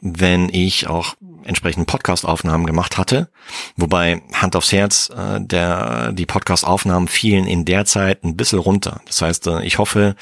wenn 0.00 0.48
ich 0.48 0.86
auch 0.86 1.14
entsprechend 1.44 1.86
Podcast-Aufnahmen 1.86 2.66
gemacht 2.66 2.98
hatte. 2.98 3.28
Wobei 3.76 4.22
Hand 4.32 4.54
aufs 4.54 4.72
Herz, 4.72 5.10
äh, 5.10 5.40
der 5.40 6.12
die 6.12 6.26
Podcast-Aufnahmen 6.26 7.08
fielen 7.08 7.46
in 7.46 7.64
der 7.64 7.84
Zeit 7.84 8.24
ein 8.24 8.36
bisschen 8.36 8.58
runter. 8.58 9.00
Das 9.06 9.22
heißt, 9.22 9.46
äh, 9.46 9.62
ich 9.64 9.78
hoffe, 9.78 10.14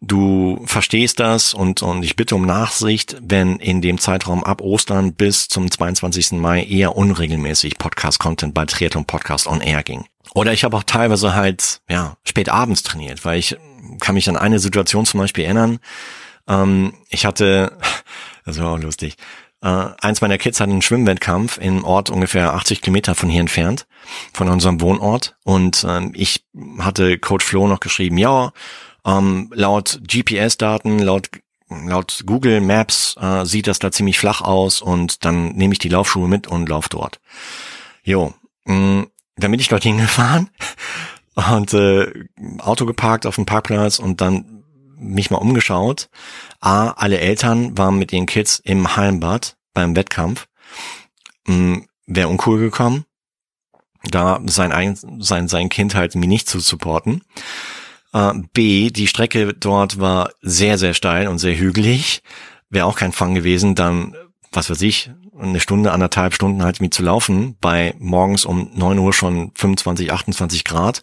du 0.00 0.62
verstehst 0.66 1.20
das 1.20 1.54
und, 1.54 1.82
und 1.82 2.02
ich 2.02 2.16
bitte 2.16 2.34
um 2.34 2.44
Nachsicht, 2.44 3.16
wenn 3.22 3.56
in 3.56 3.80
dem 3.80 3.98
Zeitraum 3.98 4.44
ab 4.44 4.60
Ostern 4.60 5.12
bis 5.14 5.48
zum 5.48 5.70
22. 5.70 6.32
Mai 6.32 6.64
eher 6.64 6.96
unregelmäßig 6.96 7.78
Podcast-Content 7.78 8.54
bei 8.54 8.66
Triathlon 8.66 9.04
Podcast 9.04 9.46
on 9.46 9.60
Air 9.60 9.82
ging. 9.82 10.04
Oder 10.34 10.52
ich 10.52 10.64
habe 10.64 10.76
auch 10.76 10.84
teilweise 10.84 11.34
halt, 11.34 11.80
ja, 11.88 12.16
spät 12.24 12.48
abends 12.48 12.82
trainiert, 12.82 13.24
weil 13.24 13.38
ich 13.38 13.56
kann 14.00 14.14
mich 14.14 14.28
an 14.28 14.36
eine 14.36 14.58
Situation 14.58 15.06
zum 15.06 15.20
Beispiel 15.20 15.44
erinnern. 15.44 15.78
Ähm, 16.46 16.94
ich 17.08 17.26
hatte, 17.26 17.76
das 18.48 18.58
war 18.58 18.72
auch 18.72 18.78
lustig, 18.78 19.16
äh, 19.62 19.90
eins 20.00 20.20
meiner 20.20 20.38
Kids 20.38 20.60
hatte 20.60 20.72
einen 20.72 20.82
Schwimmwettkampf 20.82 21.58
im 21.58 21.84
Ort 21.84 22.10
ungefähr 22.10 22.54
80 22.54 22.80
Kilometer 22.80 23.14
von 23.14 23.28
hier 23.28 23.40
entfernt, 23.40 23.86
von 24.32 24.48
unserem 24.48 24.80
Wohnort. 24.80 25.36
Und 25.44 25.84
ähm, 25.88 26.12
ich 26.14 26.44
hatte 26.78 27.18
Coach 27.18 27.44
Flo 27.44 27.66
noch 27.66 27.80
geschrieben, 27.80 28.18
ja, 28.18 28.52
ähm, 29.04 29.50
laut 29.54 30.00
GPS-Daten, 30.06 30.98
laut 30.98 31.30
laut 31.70 32.22
Google 32.24 32.62
Maps 32.62 33.14
äh, 33.20 33.44
sieht 33.44 33.66
das 33.66 33.78
da 33.78 33.92
ziemlich 33.92 34.18
flach 34.18 34.40
aus 34.40 34.80
und 34.80 35.26
dann 35.26 35.48
nehme 35.48 35.74
ich 35.74 35.78
die 35.78 35.90
Laufschuhe 35.90 36.26
mit 36.26 36.46
und 36.46 36.66
lauf 36.66 36.88
dort. 36.88 37.20
Jo, 38.02 38.32
mh, 38.64 38.74
mm, 38.74 39.06
dann 39.36 39.50
bin 39.50 39.60
ich 39.60 39.68
dort 39.68 39.82
hingefahren 39.82 40.48
und 41.34 41.74
äh, 41.74 42.10
Auto 42.58 42.86
geparkt 42.86 43.26
auf 43.26 43.34
dem 43.34 43.44
Parkplatz 43.44 43.98
und 43.98 44.22
dann 44.22 44.57
mich 44.98 45.30
mal 45.30 45.38
umgeschaut. 45.38 46.08
A, 46.60 46.90
alle 46.90 47.18
Eltern 47.18 47.76
waren 47.76 47.98
mit 47.98 48.12
ihren 48.12 48.26
Kids 48.26 48.60
im 48.62 48.96
Hallenbad 48.96 49.56
beim 49.74 49.96
Wettkampf. 49.96 50.48
Hm, 51.46 51.86
Wäre 52.06 52.28
uncool 52.28 52.58
gekommen, 52.58 53.04
da 54.04 54.40
sein, 54.46 54.96
sein, 55.18 55.48
sein 55.48 55.68
Kind 55.68 55.94
halt 55.94 56.14
mir 56.14 56.26
nicht 56.26 56.48
zu 56.48 56.58
supporten. 56.60 57.22
Äh, 58.12 58.32
B, 58.52 58.90
die 58.90 59.06
Strecke 59.06 59.52
dort 59.52 60.00
war 60.00 60.30
sehr, 60.40 60.78
sehr 60.78 60.94
steil 60.94 61.28
und 61.28 61.38
sehr 61.38 61.56
hügelig. 61.56 62.22
Wäre 62.70 62.86
auch 62.86 62.96
kein 62.96 63.12
Fang 63.12 63.34
gewesen, 63.34 63.74
dann, 63.74 64.14
was 64.52 64.70
weiß 64.70 64.80
ich, 64.82 65.10
eine 65.38 65.60
Stunde, 65.60 65.92
anderthalb 65.92 66.34
Stunden 66.34 66.62
halt 66.62 66.80
mit 66.80 66.92
zu 66.92 67.02
laufen, 67.02 67.56
bei 67.60 67.94
morgens 67.98 68.44
um 68.44 68.70
neun 68.74 68.98
Uhr 68.98 69.12
schon 69.12 69.52
25, 69.54 70.12
28 70.12 70.64
Grad 70.64 71.02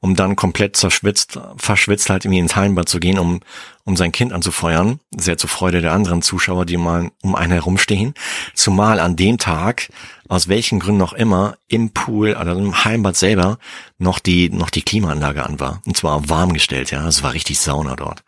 um 0.00 0.14
dann 0.14 0.36
komplett 0.36 0.76
zerschwitzt, 0.76 1.40
verschwitzt 1.56 2.08
halt 2.08 2.24
irgendwie 2.24 2.38
ins 2.38 2.54
Hallenbad 2.54 2.88
zu 2.88 3.00
gehen, 3.00 3.18
um, 3.18 3.40
um 3.84 3.96
sein 3.96 4.12
Kind 4.12 4.32
anzufeuern. 4.32 5.00
Sehr 5.16 5.38
zur 5.38 5.50
Freude 5.50 5.80
der 5.80 5.92
anderen 5.92 6.22
Zuschauer, 6.22 6.66
die 6.66 6.76
mal 6.76 7.10
um 7.22 7.34
einen 7.34 7.52
herumstehen. 7.52 8.14
Zumal 8.54 9.00
an 9.00 9.16
dem 9.16 9.38
Tag, 9.38 9.88
aus 10.28 10.48
welchen 10.48 10.78
Gründen 10.78 11.02
auch 11.02 11.14
immer, 11.14 11.56
im 11.66 11.90
Pool 11.90 12.36
oder 12.40 12.52
im 12.52 12.84
Hallenbad 12.84 13.16
selber 13.16 13.58
noch 13.98 14.20
die, 14.20 14.50
noch 14.50 14.70
die 14.70 14.82
Klimaanlage 14.82 15.44
an 15.44 15.58
war. 15.58 15.82
Und 15.84 15.96
zwar 15.96 16.28
warm 16.28 16.52
gestellt, 16.52 16.92
ja. 16.92 17.06
Es 17.08 17.22
war 17.24 17.32
richtig 17.32 17.58
Sauna 17.58 17.96
dort. 17.96 18.22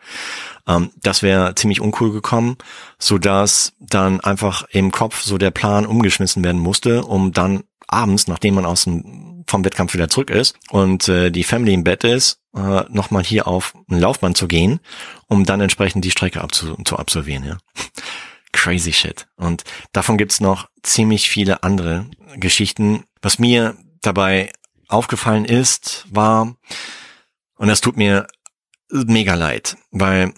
Ähm, 0.66 0.90
das 1.02 1.22
wäre 1.22 1.54
ziemlich 1.54 1.80
uncool 1.80 2.12
gekommen, 2.12 2.56
so 2.98 3.18
dass 3.18 3.74
dann 3.78 4.20
einfach 4.20 4.64
im 4.70 4.90
Kopf 4.90 5.22
so 5.22 5.38
der 5.38 5.52
Plan 5.52 5.87
umgeschmissen 5.87 6.42
werden 6.42 6.61
musste, 6.61 7.04
um 7.04 7.33
dann 7.33 7.62
abends, 7.87 8.28
nachdem 8.28 8.54
man 8.54 8.66
aus 8.66 8.85
dem, 8.85 9.30
vom 9.46 9.64
Wettkampf 9.64 9.94
wieder 9.94 10.09
zurück 10.09 10.31
ist 10.31 10.57
und 10.70 11.09
äh, 11.09 11.31
die 11.31 11.44
Family 11.44 11.74
im 11.74 11.85
Bett 11.85 12.05
ist, 12.05 12.40
äh, 12.55 12.85
nochmal 12.88 13.24
hier 13.24 13.46
auf 13.46 13.74
ein 13.88 13.98
Laufband 13.98 14.37
zu 14.37 14.48
gehen, 14.48 14.81
um 15.26 15.44
dann 15.44 15.61
entsprechend 15.61 16.05
die 16.05 16.11
Strecke 16.11 16.40
abzu 16.40 16.76
zu 16.85 16.96
absolvieren. 16.96 17.44
Ja. 17.44 17.59
Crazy 18.53 18.92
shit. 18.92 19.29
Und 19.37 19.64
davon 19.92 20.18
gibt's 20.18 20.40
noch 20.40 20.68
ziemlich 20.83 21.31
viele 21.31 21.62
andere 21.62 22.07
Geschichten. 22.37 23.05
Was 23.22 23.38
mir 23.38 23.76
dabei 24.03 24.53
aufgefallen 24.88 25.44
ist, 25.44 26.07
war, 26.11 26.57
und 27.57 27.68
das 27.68 27.81
tut 27.81 27.96
mir 27.96 28.26
mega 28.90 29.35
leid, 29.35 29.76
weil 29.92 30.35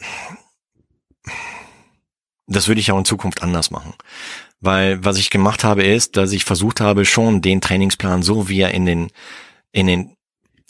das 2.46 2.68
würde 2.68 2.80
ich 2.80 2.92
auch 2.92 2.98
in 2.98 3.04
Zukunft 3.04 3.42
anders 3.42 3.70
machen. 3.70 3.94
Weil 4.62 5.04
was 5.04 5.18
ich 5.18 5.30
gemacht 5.30 5.64
habe, 5.64 5.82
ist, 5.82 6.16
dass 6.16 6.30
ich 6.30 6.44
versucht 6.44 6.80
habe, 6.80 7.04
schon 7.04 7.42
den 7.42 7.60
Trainingsplan 7.60 8.22
so 8.22 8.48
wie 8.48 8.60
er 8.60 8.70
in 8.70 8.86
den, 8.86 9.10
in 9.72 9.88
den, 9.88 10.16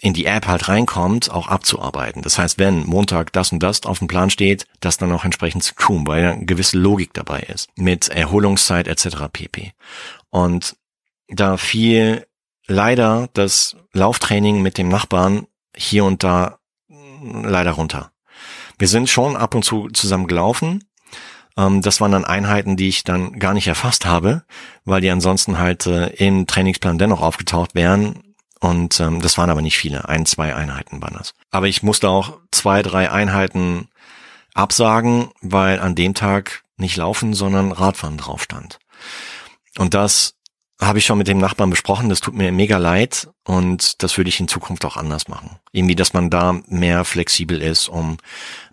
in 0.01 0.15
die 0.15 0.25
App 0.25 0.47
halt 0.47 0.69
reinkommt, 0.69 1.31
auch 1.31 1.47
abzuarbeiten. 1.47 2.23
Das 2.23 2.39
heißt, 2.39 2.59
wenn 2.59 2.87
Montag 2.87 3.35
das 3.35 3.53
und 3.53 3.63
das 3.63 3.85
auf 3.85 3.99
dem 3.99 4.09
Plan 4.09 4.31
steht, 4.31 4.67
das 4.81 4.97
dann 4.97 5.13
auch 5.13 5.27
entsprechend 5.27 5.63
zu 5.63 5.75
tun, 5.75 6.07
weil 6.07 6.25
eine 6.25 6.47
gewisse 6.47 6.79
Logik 6.79 7.13
dabei 7.13 7.41
ist. 7.41 7.69
Mit 7.77 8.09
Erholungszeit 8.09 8.89
etc. 8.89 9.29
pp. 9.31 9.73
Und 10.31 10.75
da 11.29 11.59
fiel 11.59 12.27
leider 12.67 13.29
das 13.35 13.77
Lauftraining 13.93 14.63
mit 14.63 14.79
dem 14.79 14.89
Nachbarn 14.89 15.47
hier 15.77 16.07
und 16.07 16.25
da 16.25 16.61
leider 16.89 17.73
runter. 17.73 18.11
Wir 18.79 18.89
sind 18.89 19.11
schon 19.11 19.37
ab 19.37 19.55
und 19.55 19.65
zu 19.65 19.89
zusammen 19.91 20.27
gelaufen, 20.27 20.83
das 21.57 22.01
waren 22.01 22.12
dann 22.12 22.25
Einheiten, 22.25 22.77
die 22.77 22.88
ich 22.88 23.05
dann 23.05 23.38
gar 23.38 23.55
nicht 23.55 23.67
erfasst 23.67 24.07
habe, 24.07 24.43
weil 24.85 25.01
die 25.01 25.11
ansonsten 25.11 25.59
halt 25.59 25.87
äh, 25.87 26.07
im 26.15 26.47
Trainingsplan 26.47 26.99
dennoch 26.99 27.21
aufgetaucht 27.21 27.75
wären. 27.75 28.35
Und 28.61 29.01
ähm, 29.01 29.21
das 29.21 29.38
waren 29.38 29.51
aber 29.51 29.61
nicht 29.61 29.77
viele. 29.77 30.09
Ein, 30.09 30.25
zwei 30.25 30.55
Einheiten 30.55 31.03
waren 31.03 31.17
das. 31.19 31.35
Aber 31.51 31.67
ich 31.67 31.83
musste 31.83 32.09
auch 32.09 32.38
zwei, 32.53 32.83
drei 32.83 33.11
Einheiten 33.11 33.88
absagen, 34.55 35.31
weil 35.41 35.81
an 35.81 35.95
dem 35.95 36.15
Tag 36.15 36.62
nicht 36.77 36.97
Laufen, 36.97 37.35
sondern 37.35 37.73
Radfahren 37.73 38.17
drauf 38.17 38.43
stand. 38.43 38.79
Und 39.79 39.95
das 39.95 40.35
habe 40.83 40.99
ich 40.99 41.07
schon 41.07 41.18
mit 41.18 41.29
dem 41.29 41.38
Nachbarn 41.38 41.71
besprochen, 41.71 42.09
das 42.09 42.21
tut 42.21 42.35
mir 42.35 42.51
mega 42.51 42.77
leid 42.79 43.29
und 43.45 44.03
das 44.03 44.16
würde 44.16 44.29
ich 44.29 44.40
in 44.40 44.49
Zukunft 44.49 44.85
auch 44.85 44.97
anders 44.97 45.29
machen. 45.29 45.59
Irgendwie, 45.73 45.95
dass 45.95 46.12
man 46.12 46.29
da 46.29 46.61
mehr 46.66 47.05
flexibel 47.05 47.62
ist, 47.62 47.88
um 47.88 48.18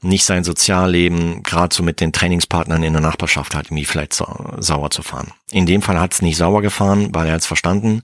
nicht 0.02 0.26
sein 0.26 0.44
Sozialleben, 0.44 1.44
gerade 1.44 1.74
so 1.74 1.84
mit 1.84 2.02
den 2.02 2.12
Trainingspartnern 2.12 2.84
in 2.84 2.94
der 2.94 3.02
Nachbarschaft 3.02 3.56
halt 3.56 3.68
irgendwie 3.68 3.86
vielleicht 3.86 4.14
sau 4.14 4.56
sauer 4.58 4.90
zu 4.90 5.04
fahren. 5.04 5.32
In 5.52 5.66
dem 5.66 5.82
Fall 5.82 6.00
hat 6.00 6.14
es 6.14 6.22
nicht 6.22 6.38
sauer 6.38 6.62
gefahren, 6.62 7.10
weil 7.14 7.28
er 7.28 7.34
hat 7.34 7.42
es 7.42 7.48
verstanden. 7.48 8.02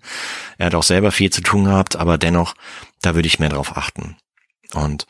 Er 0.57 0.67
hat 0.67 0.75
auch 0.75 0.83
selber 0.83 1.11
viel 1.11 1.31
zu 1.31 1.41
tun 1.41 1.65
gehabt, 1.65 1.95
aber 1.95 2.17
dennoch, 2.17 2.53
da 3.01 3.15
würde 3.15 3.27
ich 3.27 3.39
mehr 3.39 3.49
drauf 3.49 3.75
achten. 3.75 4.17
Und 4.73 5.07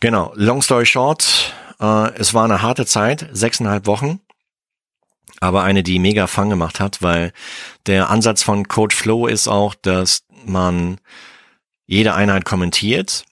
genau, 0.00 0.32
long 0.34 0.62
story 0.62 0.86
short, 0.86 1.54
äh, 1.80 2.14
es 2.14 2.34
war 2.34 2.44
eine 2.44 2.62
harte 2.62 2.86
Zeit, 2.86 3.28
sechseinhalb 3.32 3.86
Wochen 3.86 4.20
aber 5.40 5.62
eine, 5.62 5.82
die 5.82 5.98
mega 5.98 6.26
Fang 6.26 6.50
gemacht 6.50 6.80
hat, 6.80 7.02
weil 7.02 7.32
der 7.86 8.10
Ansatz 8.10 8.42
von 8.42 8.68
Coach 8.68 8.96
Flow 8.96 9.26
ist 9.26 9.48
auch, 9.48 9.74
dass 9.74 10.24
man 10.44 10.98
jede 11.86 12.14
Einheit 12.14 12.44
kommentiert, 12.44 13.24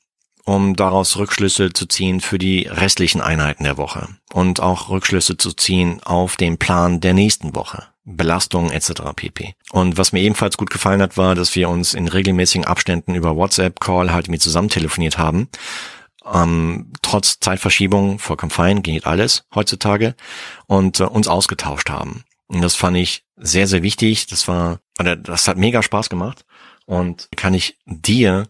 um 0.45 0.77
daraus 0.77 1.17
Rückschlüsse 1.17 1.73
zu 1.73 1.87
ziehen 1.87 2.21
für 2.21 2.39
die 2.39 2.63
restlichen 2.63 3.21
Einheiten 3.21 3.65
der 3.65 3.77
Woche 3.77 4.09
und 4.33 4.61
auch 4.61 4.89
Rückschlüsse 4.89 5.37
zu 5.37 5.53
ziehen 5.53 6.03
auf 6.03 6.37
den 6.37 6.59
Plan 6.59 7.01
der 7.01 7.15
nächsten 7.15 7.55
Woche. 7.55 7.85
Belastungen 8.11 8.73
etc. 8.73 9.03
pp. 9.15 9.55
Und 9.71 9.99
was 9.99 10.13
mir 10.13 10.23
ebenfalls 10.23 10.57
gut 10.57 10.71
gefallen 10.71 11.03
hat, 11.03 11.19
war, 11.19 11.35
dass 11.35 11.55
wir 11.55 11.69
uns 11.69 11.93
in 11.93 12.09
regelmäßigen 12.09 12.65
Abständen 12.67 13.15
über 13.15 13.37
WhatsApp-Call 13.37 14.11
halt 14.11 14.29
mit 14.29 14.41
zusammen 14.41 14.71
telefoniert 14.71 15.19
haben 15.19 15.49
ähm, 16.33 16.93
trotz 17.03 17.41
Zeitverschiebung 17.41 18.19
vollkommen 18.19 18.51
fein, 18.51 18.83
geht 18.83 19.07
alles 19.07 19.45
heutzutage 19.55 20.15
und 20.67 21.01
äh, 21.01 21.05
uns 21.05 21.29
ausgetauscht 21.29 21.91
haben. 21.91 22.25
Und 22.47 22.63
das 22.63 22.75
fand 22.75 22.97
ich 22.97 23.25
sehr, 23.37 23.67
sehr 23.67 23.83
wichtig. 23.83 24.27
Das 24.27 24.49
war, 24.49 24.81
oder 24.99 25.17
das 25.17 25.49
hat 25.49 25.59
mega 25.59 25.83
Spaß 25.83 26.09
gemacht 26.09 26.45
und 26.87 27.29
kann 27.37 27.55
ich 27.55 27.79
dir 27.85 28.47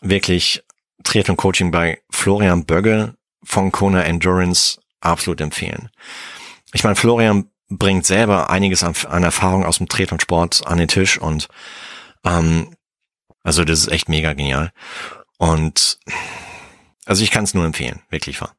wirklich 0.00 0.62
Triathlon 1.02 1.36
Coaching 1.36 1.70
bei 1.70 2.00
Florian 2.10 2.64
Bögge 2.64 3.14
von 3.42 3.72
Kona 3.72 4.02
Endurance 4.02 4.80
absolut 5.00 5.40
empfehlen. 5.40 5.90
Ich 6.72 6.84
meine, 6.84 6.96
Florian 6.96 7.50
bringt 7.68 8.06
selber 8.06 8.50
einiges 8.50 8.84
an, 8.84 8.94
an 9.08 9.24
Erfahrung 9.24 9.64
aus 9.64 9.78
dem 9.78 9.88
Triathlon 9.88 10.20
Sport 10.20 10.66
an 10.66 10.78
den 10.78 10.88
Tisch 10.88 11.18
und 11.18 11.48
ähm, 12.24 12.76
also 13.42 13.64
das 13.64 13.80
ist 13.80 13.88
echt 13.88 14.08
mega 14.08 14.32
genial. 14.34 14.72
Und 15.38 15.98
also 17.04 17.22
ich 17.22 17.30
kann 17.30 17.44
es 17.44 17.54
nur 17.54 17.64
empfehlen, 17.64 18.02
wirklich 18.10 18.40
wahr. 18.40 18.54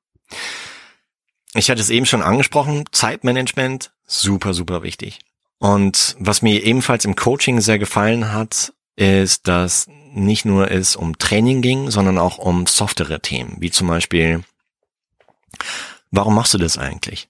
Ich 1.53 1.69
hatte 1.69 1.81
es 1.81 1.89
eben 1.89 2.05
schon 2.05 2.21
angesprochen, 2.21 2.85
Zeitmanagement, 2.91 3.91
super, 4.05 4.53
super 4.53 4.83
wichtig. 4.83 5.19
Und 5.59 6.15
was 6.19 6.41
mir 6.41 6.63
ebenfalls 6.63 7.05
im 7.05 7.15
Coaching 7.15 7.61
sehr 7.61 7.79
gefallen 7.79 8.33
hat, 8.33 8.73
ist, 8.95 9.47
dass 9.47 9.87
nicht 10.13 10.45
nur 10.45 10.71
es 10.71 10.95
um 10.95 11.17
Training 11.17 11.61
ging, 11.61 11.89
sondern 11.89 12.17
auch 12.17 12.37
um 12.37 12.67
softere 12.67 13.21
Themen, 13.21 13.55
wie 13.59 13.71
zum 13.71 13.87
Beispiel, 13.87 14.43
warum 16.11 16.35
machst 16.35 16.53
du 16.53 16.57
das 16.57 16.77
eigentlich? 16.77 17.29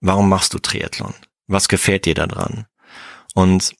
Warum 0.00 0.28
machst 0.28 0.54
du 0.54 0.58
Triathlon? 0.58 1.14
Was 1.46 1.68
gefällt 1.68 2.06
dir 2.06 2.14
daran? 2.14 2.66
Und 3.34 3.76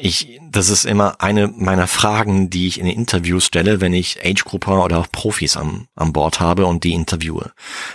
ich, 0.00 0.40
das 0.52 0.68
ist 0.68 0.84
immer 0.84 1.20
eine 1.20 1.48
meiner 1.48 1.86
Fragen, 1.86 2.50
die 2.50 2.66
ich 2.66 2.78
in 2.78 2.86
Interviews 2.86 3.46
stelle, 3.46 3.80
wenn 3.80 3.94
ich 3.94 4.20
Age-Grupper 4.22 4.84
oder 4.84 4.98
auch 4.98 5.10
Profis 5.10 5.56
am, 5.56 5.88
am 5.94 6.12
Bord 6.12 6.40
habe 6.40 6.66
und 6.66 6.84
die 6.84 6.92
interviewe. 6.92 7.52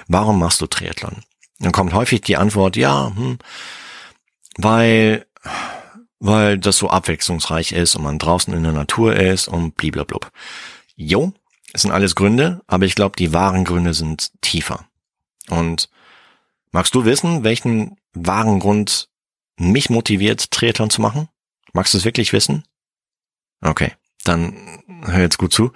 Warum 0.08 0.40
machst 0.40 0.60
du 0.62 0.68
Triathlon? 0.68 1.24
Dann 1.60 1.72
kommt 1.72 1.94
häufig 1.94 2.22
die 2.22 2.38
Antwort, 2.38 2.76
ja, 2.76 3.12
hm, 3.16 3.38
weil, 4.58 5.26
weil 6.20 6.58
das 6.58 6.78
so 6.78 6.90
abwechslungsreich 6.90 7.74
ist 7.74 7.96
und 7.96 8.04
man 8.04 8.18
draußen 8.18 8.54
in 8.54 8.64
der 8.64 8.74
Natur 8.74 9.16
ist 9.16 9.48
und 9.48 9.76
bliblablub. 9.76 10.32
Jo, 10.96 11.34
es 11.74 11.84
sind 11.84 11.92
alles 11.92 12.16
Gründe, 12.16 12.62
aber 12.66 12.86
ich 12.86 12.96
glaube, 12.96 13.16
die 13.18 13.34
wahren 13.34 13.66
Gründe 13.66 13.94
sind 13.94 14.32
tiefer. 14.42 14.86
Und 15.50 15.90
magst 16.72 16.96
du 16.96 17.06
wissen, 17.06 17.44
welchen 17.44 17.98
wahren 18.14 18.60
Grund 18.60 19.10
mich 19.58 19.92
motiviert, 19.92 20.50
Triathlon 20.50 20.90
zu 20.90 21.02
machen? 21.02 21.30
Magst 21.78 21.94
du 21.94 22.00
es 22.00 22.06
wirklich 22.06 22.34
wissen? 22.34 22.64
Okay, 23.62 23.92
dann 24.24 24.82
hör 25.06 25.20
jetzt 25.20 25.38
gut 25.38 25.54
zu. 25.54 25.74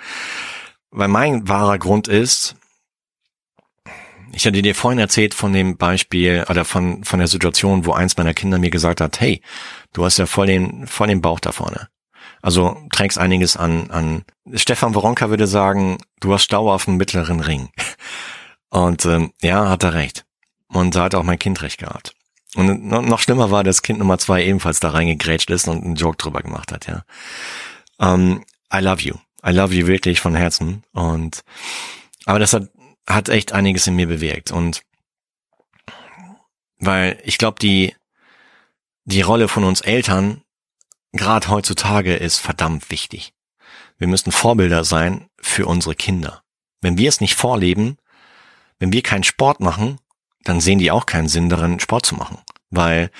Weil 0.89 1.09
mein 1.09 1.47
wahrer 1.47 1.77
Grund 1.77 2.07
ist, 2.07 2.55
ich 4.33 4.47
hatte 4.47 4.63
dir 4.63 4.73
vorhin 4.73 4.97
erzählt 4.97 5.35
von 5.35 5.53
dem 5.53 5.77
Beispiel 5.77 6.43
oder 6.49 6.65
von, 6.65 7.03
von 7.03 7.19
der 7.19 7.27
Situation, 7.27 7.85
wo 7.85 7.93
eins 7.93 8.17
meiner 8.17 8.33
Kinder 8.33 8.57
mir 8.57 8.71
gesagt 8.71 8.99
hat, 8.99 9.21
hey, 9.21 9.43
du 9.93 10.03
hast 10.03 10.17
ja 10.17 10.25
voll 10.25 10.47
den, 10.47 10.87
voll 10.87 11.05
den 11.05 11.21
Bauch 11.21 11.39
da 11.39 11.51
vorne. 11.51 11.87
Also 12.41 12.75
trägst 12.91 13.19
einiges 13.19 13.55
an, 13.55 13.91
an, 13.91 14.23
Stefan 14.55 14.95
Woronka 14.95 15.29
würde 15.29 15.45
sagen, 15.45 15.99
du 16.19 16.33
hast 16.33 16.45
Stau 16.45 16.73
auf 16.73 16.85
dem 16.85 16.97
mittleren 16.97 17.41
Ring. 17.41 17.69
Und 18.71 19.05
ähm, 19.05 19.33
ja, 19.43 19.69
hat 19.69 19.83
er 19.83 19.93
recht. 19.93 20.25
Und 20.67 20.95
da 20.95 21.03
hat 21.03 21.13
auch 21.13 21.21
mein 21.21 21.37
Kind 21.37 21.61
recht 21.61 21.77
gehabt. 21.77 22.15
Und 22.55 22.85
noch 22.85 23.19
schlimmer 23.19 23.49
war, 23.49 23.63
dass 23.63 23.81
Kind 23.81 23.99
Nummer 23.99 24.17
zwei 24.17 24.43
ebenfalls 24.43 24.79
da 24.81 24.89
reingegrätscht 24.89 25.49
ist 25.49 25.67
und 25.67 25.83
einen 25.83 25.95
Joke 25.95 26.17
drüber 26.17 26.41
gemacht 26.41 26.71
hat, 26.71 26.87
ja. 26.87 27.03
Um, 27.97 28.07
ähm, 28.07 28.45
I 28.73 28.79
love 28.79 29.01
you. 29.01 29.15
I 29.45 29.51
love 29.51 29.73
you 29.73 29.87
wirklich 29.87 30.19
von 30.19 30.35
Herzen. 30.35 30.83
Und 30.91 31.43
aber 32.25 32.39
das 32.39 32.53
hat, 32.53 32.69
hat 33.07 33.29
echt 33.29 33.53
einiges 33.53 33.87
in 33.87 33.95
mir 33.95 34.07
bewirkt. 34.07 34.51
Und 34.51 34.83
weil 36.79 37.19
ich 37.23 37.37
glaube, 37.37 37.59
die, 37.59 37.95
die 39.05 39.21
Rolle 39.21 39.47
von 39.47 39.63
uns 39.63 39.81
Eltern, 39.81 40.41
gerade 41.11 41.47
heutzutage, 41.49 42.15
ist 42.15 42.37
verdammt 42.37 42.89
wichtig. 42.89 43.33
Wir 43.97 44.07
müssen 44.07 44.31
Vorbilder 44.31 44.83
sein 44.83 45.29
für 45.39 45.67
unsere 45.67 45.95
Kinder. 45.95 46.43
Wenn 46.81 46.97
wir 46.97 47.09
es 47.09 47.21
nicht 47.21 47.35
vorleben, 47.35 47.97
wenn 48.79 48.91
wir 48.91 49.03
keinen 49.03 49.23
Sport 49.23 49.59
machen, 49.59 49.99
dann 50.43 50.59
sehen 50.59 50.79
die 50.79 50.91
auch 50.91 51.05
keinen 51.05 51.27
Sinn 51.27 51.49
darin, 51.49 51.79
Sport 51.79 52.05
zu 52.05 52.15
machen. 52.15 52.39
Weil, 52.69 53.11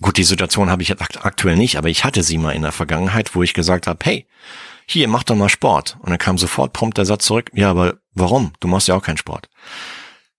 gut, 0.00 0.16
die 0.16 0.24
Situation 0.24 0.70
habe 0.70 0.82
ich 0.82 0.92
aktuell 1.00 1.56
nicht, 1.56 1.76
aber 1.76 1.88
ich 1.88 2.04
hatte 2.04 2.22
sie 2.22 2.38
mal 2.38 2.52
in 2.52 2.62
der 2.62 2.72
Vergangenheit, 2.72 3.34
wo 3.34 3.42
ich 3.42 3.54
gesagt 3.54 3.86
habe, 3.86 3.98
hey, 4.04 4.26
hier, 4.86 5.08
mach 5.08 5.22
doch 5.22 5.36
mal 5.36 5.48
Sport. 5.48 5.96
Und 6.00 6.10
dann 6.10 6.18
kam 6.18 6.38
sofort 6.38 6.72
prompt 6.72 6.98
der 6.98 7.06
Satz 7.06 7.26
zurück, 7.26 7.50
ja, 7.54 7.70
aber 7.70 7.98
warum? 8.14 8.52
Du 8.60 8.68
machst 8.68 8.88
ja 8.88 8.94
auch 8.94 9.02
keinen 9.02 9.16
Sport. 9.16 9.48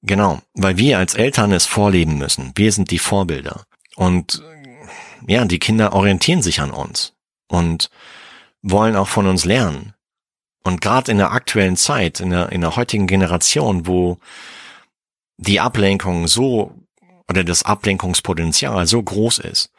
Genau, 0.01 0.41
weil 0.53 0.77
wir 0.77 0.97
als 0.97 1.13
Eltern 1.13 1.51
es 1.51 1.65
vorleben 1.65 2.17
müssen. 2.17 2.51
Wir 2.55 2.71
sind 2.71 2.91
die 2.91 2.99
Vorbilder. 2.99 3.63
Und 3.95 4.43
ja, 5.27 5.45
die 5.45 5.59
Kinder 5.59 5.93
orientieren 5.93 6.41
sich 6.41 6.59
an 6.59 6.71
uns 6.71 7.13
und 7.47 7.89
wollen 8.61 8.95
auch 8.95 9.07
von 9.07 9.27
uns 9.27 9.45
lernen. 9.45 9.93
Und 10.63 10.81
gerade 10.81 11.11
in 11.11 11.17
der 11.17 11.31
aktuellen 11.31 11.77
Zeit, 11.77 12.19
in 12.19 12.29
der, 12.29 12.51
in 12.51 12.61
der 12.61 12.75
heutigen 12.75 13.07
Generation, 13.07 13.87
wo 13.87 14.17
die 15.37 15.59
Ablenkung 15.59 16.27
so 16.27 16.75
oder 17.29 17.43
das 17.43 17.63
Ablenkungspotenzial 17.63 18.85
so 18.85 19.01
groß 19.01 19.39
ist, 19.39 19.71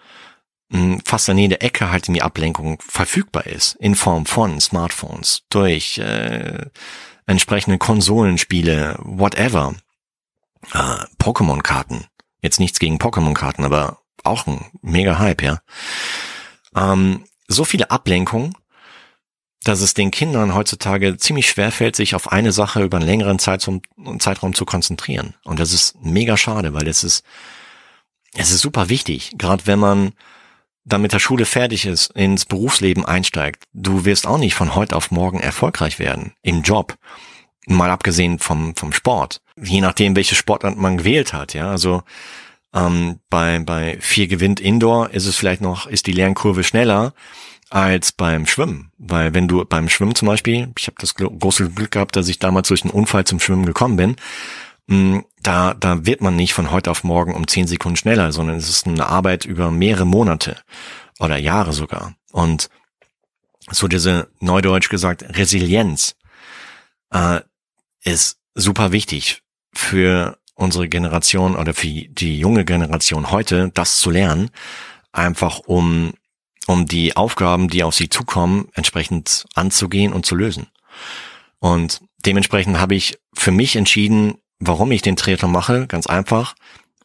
fast 1.05 1.29
an 1.29 1.39
jeder 1.39 1.63
Ecke 1.63 1.91
halt 1.91 2.09
die 2.09 2.23
Ablenkung 2.23 2.79
verfügbar 2.81 3.47
ist, 3.47 3.77
in 3.77 3.95
Form 3.95 4.27
von 4.27 4.61
Smartphones, 4.61 5.43
durch 5.51 5.99
äh, 5.99 6.67
entsprechende 7.27 7.79
Konsolenspiele, 7.79 8.97
whatever, 9.01 9.75
äh, 10.73 11.05
Pokémon-Karten. 11.19 12.07
Jetzt 12.41 12.61
nichts 12.61 12.79
gegen 12.79 12.99
Pokémon-Karten, 12.99 13.65
aber 13.65 13.99
auch 14.25 14.47
ein 14.47 14.67
mega 14.83 15.19
Hype, 15.19 15.43
ja. 15.43 15.61
Ähm, 16.75 17.25
so 17.47 17.65
viele 17.65 17.91
Ablenkungen, 17.91 18.55
dass 19.65 19.81
es 19.81 19.95
den 19.95 20.11
Kindern 20.11 20.55
heutzutage 20.55 21.17
ziemlich 21.17 21.49
schwer 21.49 21.73
fällt, 21.73 21.97
sich 21.97 22.15
auf 22.15 22.31
eine 22.33 22.53
Sache 22.53 22.83
über 22.83 22.99
einen 22.99 23.07
längeren 23.07 23.39
Zeitraum, 23.39 23.83
Zeitraum 24.19 24.55
zu 24.55 24.65
konzentrieren. 24.65 25.35
Und 25.45 25.59
das 25.59 25.73
ist 25.73 25.97
mega 26.03 26.37
schade, 26.37 26.75
weil 26.75 26.87
es 26.87 27.03
ist, 27.03 27.25
es 28.35 28.51
ist 28.51 28.61
super 28.61 28.89
wichtig, 28.89 29.33
gerade 29.39 29.67
wenn 29.67 29.79
man 29.79 30.13
dann 30.85 31.01
mit 31.01 31.13
der 31.13 31.19
Schule 31.19 31.47
fertig 31.47 31.87
ist, 31.87 32.11
ins 32.11 32.45
Berufsleben 32.45 33.07
einsteigt. 33.07 33.65
Du 33.73 34.05
wirst 34.05 34.27
auch 34.27 34.39
nicht 34.39 34.55
von 34.55 34.75
heute 34.75 34.97
auf 34.97 35.11
morgen 35.11 35.41
erfolgreich 35.41 35.99
werden 35.99 36.35
im 36.43 36.63
Job. 36.63 36.97
Mal 37.67 37.91
abgesehen 37.91 38.39
vom, 38.39 38.77
vom 38.77 38.93
Sport. 38.93 39.41
Je 39.57 39.81
nachdem, 39.81 40.15
welche 40.15 40.35
Sportart 40.35 40.77
man 40.77 40.99
gewählt 40.99 41.33
hat, 41.33 41.55
ja. 41.55 41.71
Also 41.71 42.03
ähm, 42.75 43.21
bei, 43.31 43.61
bei 43.61 43.97
vier 44.01 44.27
gewinnt 44.27 44.61
Indoor 44.61 45.11
ist 45.11 45.25
es 45.25 45.37
vielleicht 45.37 45.63
noch, 45.63 45.87
ist 45.87 46.07
die 46.07 46.13
Lernkurve 46.13 46.65
schneller 46.65 47.15
als 47.75 48.13
beim 48.13 48.47
Schwimmen. 48.47 48.93
Weil 48.99 49.35
wenn 49.35 49.49
du 49.49 49.65
beim 49.65 49.89
Schwimmen 49.89 50.15
zum 50.15 50.29
Beispiel, 50.29 50.73
ich 50.79 50.87
habe 50.87 50.97
das 51.01 51.17
große 51.17 51.71
Glück 51.71 51.91
gehabt, 51.91 52.15
dass 52.15 52.29
ich 52.29 52.39
damals 52.39 52.69
durch 52.69 52.85
einen 52.85 52.93
Unfall 52.93 53.25
zum 53.25 53.41
Schwimmen 53.41 53.67
gekommen 53.67 53.97
bin, 53.97 54.17
mm, 54.87 55.25
da, 55.43 55.75
da 55.75 56.07
wird 56.07 56.21
man 56.21 56.37
nicht 56.37 56.55
von 56.55 56.71
heute 56.71 56.93
auf 56.93 57.03
morgen 57.03 57.35
um 57.35 57.49
zehn 57.49 57.67
Sekunden 57.67 57.97
schneller, 57.97 58.31
sondern 58.31 58.57
es 58.57 58.69
ist 58.69 58.87
eine 58.87 59.09
Arbeit 59.09 59.45
über 59.45 59.73
mehrere 59.73 60.07
Monate 60.07 60.63
oder 61.19 61.37
Jahre 61.37 61.73
sogar. 61.73 62.15
Und 62.31 62.71
so 63.73 63.89
diese 63.89 64.29
neudeutsch 64.39 64.89
gesagt 64.89 65.25
Resilienz 65.37 66.15
äh, 67.11 67.41
ist 68.05 68.39
super 68.55 68.93
wichtig 68.93 69.43
für 69.73 70.39
unsere 70.55 70.89
Generation 70.89 71.57
oder 71.57 71.75
für 71.75 71.89
die 71.89 72.39
junge 72.39 72.65
Generation 72.65 73.33
heute, 73.33 73.73
das 73.75 73.99
zu 73.99 74.11
lernen, 74.11 74.51
einfach 75.11 75.59
um, 75.59 76.13
um 76.67 76.87
die 76.87 77.17
Aufgaben, 77.17 77.69
die 77.69 77.83
auf 77.83 77.95
sie 77.95 78.09
zukommen, 78.09 78.69
entsprechend 78.75 79.45
anzugehen 79.55 80.13
und 80.13 80.27
zu 80.27 80.35
lösen. 80.35 80.67
Und 81.59 82.01
dementsprechend 82.25 82.79
habe 82.79 82.95
ich 82.95 83.19
für 83.35 83.51
mich 83.51 83.77
entschieden, 83.77 84.35
warum 84.59 84.93
ich 84.93 85.03
den 85.03 85.17
Triathlon 85.17 85.53
mache, 85.53 85.87
ganz 85.87 86.07
einfach, 86.07 86.55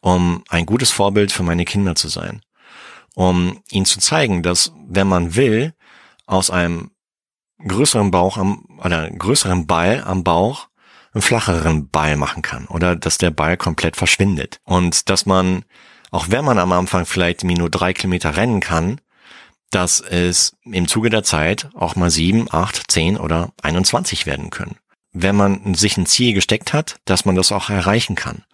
um 0.00 0.44
ein 0.48 0.66
gutes 0.66 0.90
Vorbild 0.90 1.32
für 1.32 1.42
meine 1.42 1.64
Kinder 1.64 1.94
zu 1.94 2.08
sein. 2.08 2.42
Um 3.14 3.62
ihnen 3.70 3.86
zu 3.86 3.98
zeigen, 3.98 4.42
dass 4.42 4.72
wenn 4.88 5.08
man 5.08 5.34
will, 5.34 5.74
aus 6.26 6.50
einem 6.50 6.92
größeren 7.66 8.10
Bauch 8.10 8.38
am, 8.38 8.64
oder 8.82 9.10
größeren 9.10 9.66
Ball 9.66 10.02
am 10.04 10.24
Bauch 10.24 10.68
einen 11.12 11.22
flacheren 11.22 11.88
Ball 11.88 12.16
machen 12.16 12.42
kann 12.42 12.66
oder 12.66 12.94
dass 12.94 13.18
der 13.18 13.32
Ball 13.32 13.56
komplett 13.56 13.96
verschwindet. 13.96 14.60
Und 14.64 15.10
dass 15.10 15.26
man, 15.26 15.64
auch 16.10 16.26
wenn 16.28 16.44
man 16.44 16.58
am 16.58 16.72
Anfang 16.72 17.04
vielleicht 17.04 17.42
nur 17.42 17.68
drei 17.68 17.92
Kilometer 17.92 18.36
rennen 18.36 18.60
kann, 18.60 19.00
dass 19.70 20.00
es 20.00 20.56
im 20.64 20.88
Zuge 20.88 21.10
der 21.10 21.22
Zeit 21.22 21.70
auch 21.74 21.96
mal 21.96 22.10
sieben, 22.10 22.48
acht, 22.50 22.90
zehn 22.90 23.16
oder 23.16 23.52
21 23.62 24.26
werden 24.26 24.50
können. 24.50 24.76
Wenn 25.12 25.36
man 25.36 25.74
sich 25.74 25.96
ein 25.96 26.06
Ziel 26.06 26.34
gesteckt 26.34 26.72
hat, 26.72 26.96
dass 27.04 27.24
man 27.24 27.34
das 27.34 27.52
auch 27.52 27.70
erreichen 27.70 28.14
kann. 28.14 28.44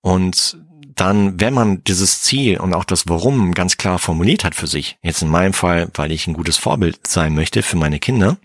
Und 0.00 0.58
dann, 0.94 1.40
wenn 1.40 1.54
man 1.54 1.84
dieses 1.84 2.22
Ziel 2.22 2.58
und 2.58 2.74
auch 2.74 2.84
das 2.84 3.08
Warum 3.08 3.52
ganz 3.52 3.76
klar 3.76 3.98
formuliert 3.98 4.44
hat 4.44 4.54
für 4.54 4.66
sich, 4.66 4.98
jetzt 5.02 5.22
in 5.22 5.28
meinem 5.28 5.52
Fall, 5.52 5.90
weil 5.94 6.10
ich 6.12 6.26
ein 6.26 6.34
gutes 6.34 6.56
Vorbild 6.56 7.06
sein 7.06 7.34
möchte 7.34 7.62
für 7.62 7.76
meine 7.76 8.00
Kinder, 8.00 8.36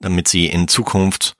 damit 0.00 0.28
sie 0.28 0.46
in 0.46 0.68
Zukunft 0.68 1.36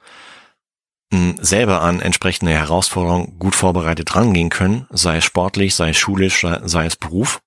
selber 1.40 1.82
an 1.82 2.00
entsprechende 2.00 2.52
Herausforderungen 2.52 3.38
gut 3.38 3.54
vorbereitet 3.54 4.16
rangehen 4.16 4.50
können, 4.50 4.86
sei 4.90 5.18
es 5.18 5.24
sportlich, 5.24 5.76
sei 5.76 5.90
es 5.90 5.96
schulisch, 5.96 6.44
sei 6.62 6.86
es 6.86 6.96
Beruf, 6.96 7.40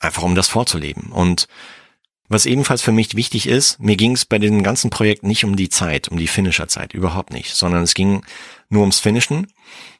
einfach 0.00 0.22
um 0.22 0.34
das 0.34 0.48
vorzuleben. 0.48 1.12
Und 1.12 1.46
was 2.28 2.46
ebenfalls 2.46 2.80
für 2.80 2.92
mich 2.92 3.16
wichtig 3.16 3.48
ist, 3.48 3.80
mir 3.80 3.96
ging 3.96 4.12
es 4.12 4.24
bei 4.24 4.38
dem 4.38 4.62
ganzen 4.62 4.88
Projekt 4.88 5.24
nicht 5.24 5.44
um 5.44 5.56
die 5.56 5.68
Zeit, 5.68 6.08
um 6.08 6.16
die 6.16 6.28
Finisher-Zeit, 6.28 6.94
überhaupt 6.94 7.32
nicht, 7.32 7.54
sondern 7.54 7.82
es 7.82 7.94
ging 7.94 8.24
nur 8.68 8.82
ums 8.82 9.00
Finishen, 9.00 9.52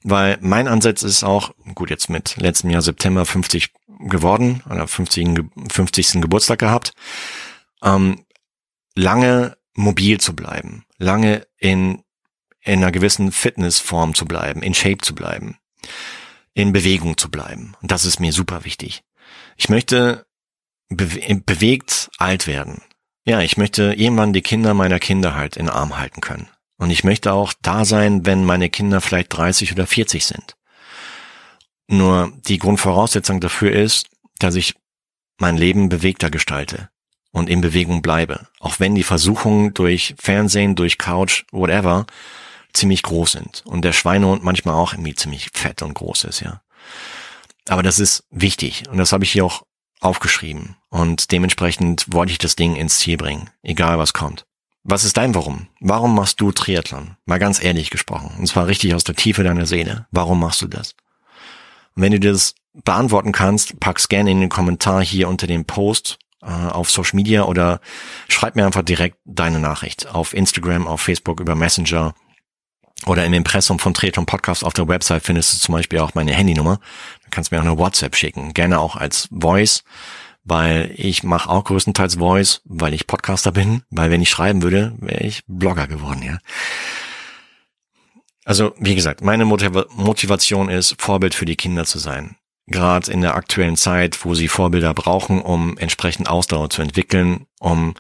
weil 0.04 0.38
mein 0.40 0.68
Ansatz 0.68 1.02
ist 1.02 1.24
auch, 1.24 1.52
gut, 1.74 1.90
jetzt 1.90 2.08
mit 2.08 2.36
letztem 2.36 2.70
Jahr 2.70 2.82
September 2.82 3.26
50 3.26 3.72
geworden 4.08 4.62
oder 4.70 4.86
50. 4.86 5.40
50. 5.70 6.20
Geburtstag 6.20 6.60
gehabt, 6.60 6.92
ähm, 7.82 8.24
lange 8.94 9.56
mobil 9.74 10.20
zu 10.20 10.36
bleiben, 10.36 10.84
lange 10.98 11.46
in, 11.58 12.04
in 12.62 12.78
einer 12.78 12.92
gewissen 12.92 13.32
Fitnessform 13.32 14.14
zu 14.14 14.24
bleiben, 14.24 14.62
in 14.62 14.74
Shape 14.74 14.98
zu 14.98 15.16
bleiben, 15.16 15.58
in 16.54 16.72
Bewegung 16.72 17.18
zu 17.18 17.28
bleiben. 17.28 17.74
Und 17.82 17.90
das 17.90 18.04
ist 18.04 18.20
mir 18.20 18.32
super 18.32 18.64
wichtig. 18.64 19.02
Ich 19.61 19.68
möchte 19.68 20.25
bewe 20.88 21.42
bewegt 21.44 22.09
alt 22.16 22.46
werden. 22.46 22.81
Ja, 23.27 23.42
ich 23.42 23.59
möchte 23.59 23.92
irgendwann 23.92 24.33
die 24.33 24.40
Kinder 24.40 24.73
meiner 24.73 24.99
Kinder 24.99 25.35
halt 25.35 25.59
in 25.59 25.66
den 25.66 25.75
Arm 25.75 25.99
halten 25.99 26.23
können. 26.23 26.49
Und 26.79 26.88
ich 26.88 27.05
möchte 27.05 27.35
auch 27.35 27.53
da 27.61 27.85
sein, 27.85 28.25
wenn 28.25 28.46
meine 28.46 28.70
Kinder 28.70 29.03
vielleicht 29.03 29.37
30 29.37 29.73
oder 29.73 29.87
40 29.87 30.25
sind. 30.25 30.57
Nur 31.88 32.33
die 32.49 32.57
Grundvoraussetzung 32.57 33.38
dafür 33.38 33.73
ist, 33.73 34.09
dass 34.38 34.55
ich 34.55 34.77
mein 35.38 35.59
Leben 35.59 35.90
bewegter 35.90 36.31
gestalte 36.31 36.88
und 37.31 37.51
in 37.51 37.61
Bewegung 37.61 38.01
bleibe. 38.01 38.49
Auch 38.61 38.81
wenn 38.81 38.94
die 38.94 39.03
Versuchungen 39.03 39.75
durch 39.75 40.14
Fernsehen, 40.18 40.75
durch 40.75 40.96
Couch, 40.96 41.44
whatever, 41.53 42.07
ziemlich 42.73 43.03
groß 43.03 43.33
sind. 43.33 43.62
Und 43.66 43.85
der 43.85 43.92
Schweinehund 43.92 44.42
manchmal 44.42 44.77
auch 44.77 44.94
irgendwie 44.94 45.14
ziemlich 45.14 45.51
fett 45.53 45.83
und 45.83 45.92
groß 45.92 46.25
ist, 46.25 46.40
ja. 46.40 46.62
Aber 47.68 47.83
das 47.83 47.99
ist 47.99 48.25
wichtig. 48.31 48.85
Und 48.90 48.99
das 48.99 49.12
habe 49.12 49.25
ich 49.25 49.33
hier 49.33 49.44
auch 49.44 49.62
aufgeschrieben. 50.01 50.77
Und 50.88 51.31
dementsprechend 51.31 52.07
wollte 52.11 52.33
ich 52.33 52.38
das 52.38 52.57
Ding 52.57 52.75
ins 52.75 52.99
Ziel 52.99 53.16
bringen. 53.16 53.51
Egal 53.62 53.99
was 53.99 54.12
kommt. 54.12 54.46
Was 54.83 55.05
ist 55.05 55.18
dein 55.18 55.35
Warum? 55.35 55.68
Warum 55.81 56.14
machst 56.14 56.40
du 56.40 56.53
Triathlon? 56.53 57.16
Mal 57.27 57.38
ganz 57.38 57.62
ehrlich 57.62 57.90
gesprochen. 57.90 58.35
Und 58.38 58.46
zwar 58.46 58.66
richtig 58.66 58.94
aus 58.94 59.05
der 59.05 59.14
Tiefe 59.14 59.42
deiner 59.42 59.66
Seele. 59.66 60.07
Warum 60.11 60.40
machst 60.40 60.62
du 60.62 60.68
das? 60.68 60.94
Und 61.94 62.03
wenn 62.03 62.12
du 62.12 62.20
das 62.20 62.55
beantworten 62.73 63.33
kannst, 63.33 63.79
pack's 63.79 64.09
gerne 64.09 64.31
in 64.31 64.40
den 64.40 64.49
Kommentar 64.49 65.05
hier 65.05 65.29
unter 65.29 65.46
dem 65.46 65.66
Post 65.66 66.18
äh, 66.42 66.46
auf 66.46 66.90
Social 66.90 67.16
Media 67.16 67.44
oder 67.44 67.81
schreib 68.29 68.57
mir 68.57 68.64
einfach 68.64 68.83
direkt 68.83 69.18
deine 69.25 69.59
Nachricht 69.59 70.09
auf 70.09 70.33
Instagram, 70.33 70.87
auf 70.87 71.03
Facebook, 71.03 71.40
über 71.40 71.55
Messenger 71.55 72.14
oder 73.07 73.25
im 73.25 73.33
Impressum 73.33 73.79
von 73.79 73.94
Treton 73.94 74.27
Podcast 74.27 74.64
auf 74.64 74.75
der 74.75 74.88
Website 74.88 75.25
findest 75.25 75.55
du 75.55 75.59
zum 75.59 75.75
Beispiel 75.75 75.99
auch 76.01 76.14
meine 76.14 76.35
Handynummer. 76.35 76.81
Kannst 77.30 77.52
mir 77.52 77.58
auch 77.58 77.64
eine 77.64 77.78
WhatsApp 77.78 78.16
schicken, 78.16 78.54
gerne 78.54 78.78
auch 78.78 78.96
als 78.96 79.28
Voice, 79.30 79.84
weil 80.44 80.92
ich 80.96 81.22
mache 81.22 81.50
auch 81.50 81.64
größtenteils 81.64 82.16
Voice, 82.16 82.62
weil 82.64 82.94
ich 82.94 83.06
Podcaster 83.06 83.52
bin, 83.52 83.82
weil 83.90 84.10
wenn 84.10 84.22
ich 84.22 84.30
schreiben 84.30 84.62
würde, 84.62 84.94
wäre 84.98 85.22
ich 85.22 85.42
Blogger 85.46 85.86
geworden, 85.86 86.22
ja. 86.22 86.38
Also, 88.44 88.74
wie 88.78 88.94
gesagt, 88.94 89.22
meine 89.22 89.44
Motivation 89.44 90.70
ist, 90.70 90.96
Vorbild 90.98 91.34
für 91.34 91.44
die 91.44 91.56
Kinder 91.56 91.84
zu 91.84 91.98
sein 91.98 92.36
gerade 92.70 93.10
in 93.10 93.20
der 93.20 93.34
aktuellen 93.34 93.76
Zeit, 93.76 94.24
wo 94.24 94.34
sie 94.34 94.48
Vorbilder 94.48 94.94
brauchen, 94.94 95.42
um 95.42 95.76
entsprechend 95.76 96.28
Ausdauer 96.28 96.70
zu 96.70 96.82
entwickeln, 96.82 97.46
um 97.58 97.94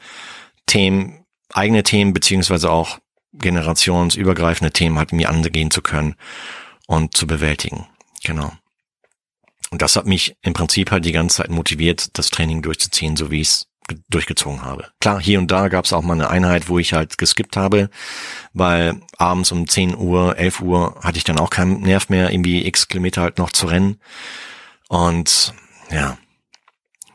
Themen, 0.66 1.24
eigene 1.52 1.82
Themen 1.82 2.12
beziehungsweise 2.12 2.70
auch 2.70 2.98
generationsübergreifende 3.32 4.72
Themen 4.72 4.98
halt 4.98 5.12
mir 5.12 5.28
angehen 5.28 5.70
zu 5.70 5.82
können 5.82 6.14
und 6.86 7.16
zu 7.16 7.26
bewältigen. 7.26 7.86
Genau. 8.24 8.52
Und 9.70 9.82
das 9.82 9.96
hat 9.96 10.06
mich 10.06 10.36
im 10.42 10.52
Prinzip 10.52 10.90
halt 10.90 11.04
die 11.04 11.12
ganze 11.12 11.36
Zeit 11.36 11.50
motiviert, 11.50 12.18
das 12.18 12.30
Training 12.30 12.62
durchzuziehen, 12.62 13.16
so 13.16 13.30
wie 13.30 13.40
ich 13.40 13.48
es 13.48 13.66
durchgezogen 14.08 14.62
habe. 14.62 14.88
Klar, 15.00 15.20
hier 15.20 15.38
und 15.38 15.50
da 15.50 15.68
gab 15.68 15.84
es 15.84 15.92
auch 15.92 16.02
mal 16.02 16.14
eine 16.14 16.30
Einheit, 16.30 16.68
wo 16.68 16.78
ich 16.78 16.92
halt 16.92 17.18
geskippt 17.18 17.56
habe, 17.56 17.90
weil 18.52 19.00
abends 19.16 19.52
um 19.52 19.68
10 19.68 19.96
Uhr, 19.96 20.36
11 20.36 20.60
Uhr 20.60 21.00
hatte 21.02 21.18
ich 21.18 21.24
dann 21.24 21.38
auch 21.38 21.50
keinen 21.50 21.80
Nerv 21.80 22.08
mehr, 22.08 22.30
irgendwie 22.30 22.66
x 22.66 22.88
Kilometer 22.88 23.22
halt 23.22 23.38
noch 23.38 23.50
zu 23.50 23.66
rennen. 23.66 24.00
Und 24.88 25.54
ja, 25.90 26.18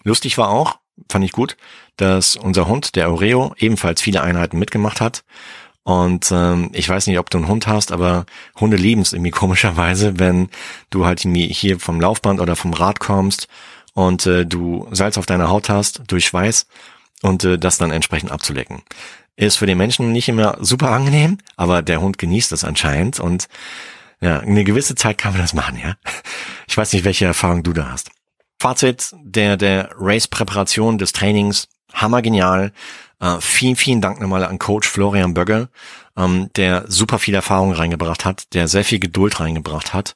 lustig 0.04 0.38
war 0.38 0.50
auch, 0.50 0.80
fand 1.10 1.26
ich 1.26 1.32
gut, 1.32 1.58
dass 1.98 2.36
unser 2.36 2.68
Hund, 2.68 2.96
der 2.96 3.10
Oreo, 3.10 3.54
ebenfalls 3.58 4.02
viele 4.02 4.22
Einheiten 4.22 4.60
mitgemacht 4.60 5.02
hat. 5.02 5.24
Und 5.86 6.32
ähm, 6.32 6.72
ich 6.74 6.90
weiß 6.90 7.06
nicht, 7.06 7.20
ob 7.20 7.30
du 7.30 7.38
einen 7.38 7.48
Hund 7.48 7.68
hast, 7.68 7.92
aber 7.92 8.26
Hunde 8.60 8.76
lieben 8.76 9.02
es 9.02 9.14
irgendwie 9.14 9.32
komischerweise, 9.44 10.18
wenn 10.20 10.50
du 10.90 11.06
halt 11.06 11.20
hier 11.22 11.80
vom 11.80 12.02
Laufband 12.02 12.42
oder 12.42 12.56
vom 12.56 12.74
Rad 12.74 13.00
kommst 13.00 13.48
und 13.94 14.26
äh, 14.26 14.48
du 14.48 14.88
Salz 14.92 15.20
auf 15.20 15.28
deiner 15.28 15.50
Haut 15.50 15.70
hast 15.70 16.02
durch 16.08 16.26
Schweiß 16.26 16.66
und 17.22 17.44
äh, 17.44 17.60
das 17.60 17.78
dann 17.78 17.92
entsprechend 17.92 18.32
abzulecken. 18.32 18.82
Ist 19.36 19.58
für 19.58 19.68
den 19.68 19.78
Menschen 19.78 20.12
nicht 20.12 20.28
immer 20.28 20.58
super 20.60 20.90
angenehm, 20.90 21.38
aber 21.56 21.84
der 21.84 22.02
Hund 22.02 22.18
genießt 22.18 22.52
das 22.52 22.64
anscheinend 22.64 23.20
und 23.20 23.48
ja, 24.22 24.40
eine 24.40 24.64
gewisse 24.64 24.96
Zeit 24.96 25.20
kann 25.20 25.34
man 25.34 25.42
das 25.42 25.54
machen, 25.54 25.78
ja. 25.78 25.96
Ich 26.68 26.76
weiß 26.76 26.94
nicht, 26.94 27.06
welche 27.06 27.26
Erfahrung 27.26 27.62
du 27.62 27.74
da 27.74 27.92
hast. 27.92 28.10
Fazit 28.60 29.14
der, 29.22 29.56
der 29.56 29.92
Race-Präparation 30.00 30.98
des 30.98 31.14
Trainings, 31.14 31.68
hammergenial. 31.94 32.72
Äh, 33.20 33.38
vielen, 33.40 33.76
vielen 33.76 34.02
Dank 34.02 34.20
nochmal 34.20 34.44
an 34.44 34.60
Coach 34.60 34.88
Florian 34.88 35.34
Bögge, 35.34 35.70
ähm, 36.18 36.50
der 36.56 36.86
super 36.88 37.20
viel 37.20 37.34
Erfahrung 37.34 37.72
reingebracht 37.74 38.26
hat, 38.26 38.54
der 38.54 38.68
sehr 38.68 38.84
viel 38.84 39.00
Geduld 39.00 39.40
reingebracht 39.40 39.94
hat 39.94 40.16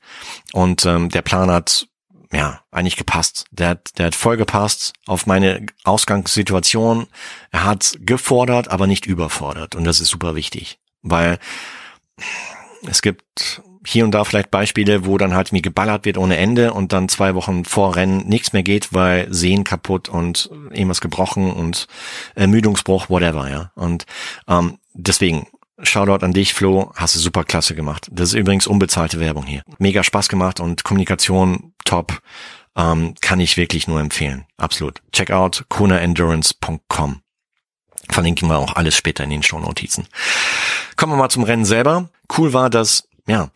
und 0.54 0.86
ähm, 0.86 1.10
der 1.10 1.22
Plan 1.22 1.50
hat 1.50 1.88
ja, 2.32 2.62
eigentlich 2.72 2.96
gepasst. 2.96 3.46
Der 3.52 3.70
hat, 3.70 3.98
der 3.98 4.08
hat 4.08 4.16
voll 4.16 4.38
gepasst 4.38 4.94
auf 5.08 5.26
meine 5.26 5.66
Ausgangssituation. 5.84 7.08
Er 7.52 7.64
hat 7.64 7.98
gefordert, 8.02 8.68
aber 8.68 8.86
nicht 8.86 9.08
überfordert. 9.08 9.76
Und 9.76 9.84
das 9.84 10.00
ist 10.00 10.10
super 10.10 10.36
wichtig, 10.36 10.80
weil 11.02 11.40
es 12.88 13.02
gibt 13.02 13.64
hier 13.86 14.04
und 14.04 14.12
da 14.12 14.24
vielleicht 14.24 14.52
Beispiele, 14.52 15.06
wo 15.06 15.18
dann 15.18 15.34
halt 15.34 15.52
mir 15.52 15.62
geballert 15.62 16.06
wird 16.06 16.18
ohne 16.18 16.38
Ende 16.38 16.74
und 16.74 16.92
dann 16.94 17.10
zwei 17.10 17.36
Wochen 17.36 17.66
vor 17.66 17.96
Rennen 17.96 18.28
nichts 18.28 18.54
mehr 18.54 18.64
geht, 18.64 18.94
weil 18.94 19.28
Sehen 19.34 19.64
kaputt 19.64 20.10
und 20.10 20.50
irgendwas 20.72 21.02
gebrochen 21.02 21.52
und 21.52 21.88
Ermüdungsbruch, 22.36 23.10
whatever, 23.10 23.50
ja. 23.50 23.72
Und 23.76 24.06
ähm, 24.48 24.80
deswegen 24.94 25.48
Shoutout 25.82 26.26
an 26.26 26.34
dich, 26.34 26.54
Flo. 26.54 26.92
Hast 26.96 27.16
du 27.16 27.20
super 27.20 27.44
klasse 27.44 27.74
gemacht. 27.74 28.08
Das 28.12 28.30
ist 28.30 28.36
übrigens 28.36 28.68
unbezahlte 28.68 29.20
Werbung 29.20 29.46
hier. 29.46 29.64
Mega 29.78 30.04
Spaß 30.04 30.28
gemacht 30.28 30.60
und 30.60 30.84
Kommunikation 30.84 31.74
top. 31.86 32.22
Ähm, 32.76 33.16
kann 33.22 33.40
ich 33.40 33.58
wirklich 33.58 33.88
nur 33.88 34.00
empfehlen. 34.00 34.46
Absolut. 34.58 35.02
Check 35.12 35.32
out 35.32 35.66
konaendurance.com. 35.70 37.22
Verlinken 38.10 38.50
wir 38.50 38.58
auch 38.58 38.76
alles 38.76 38.96
später 38.96 39.24
in 39.24 39.30
den 39.30 39.44
Shownotizen. 39.44 40.08
Kommen 40.96 41.14
wir 41.14 41.18
mal 41.18 41.30
zum 41.30 41.44
Rennen 41.44 41.66
selber. 41.66 42.10
Cool 42.38 42.54
war, 42.54 42.70
dass, 42.70 43.08
ja, 43.30 43.50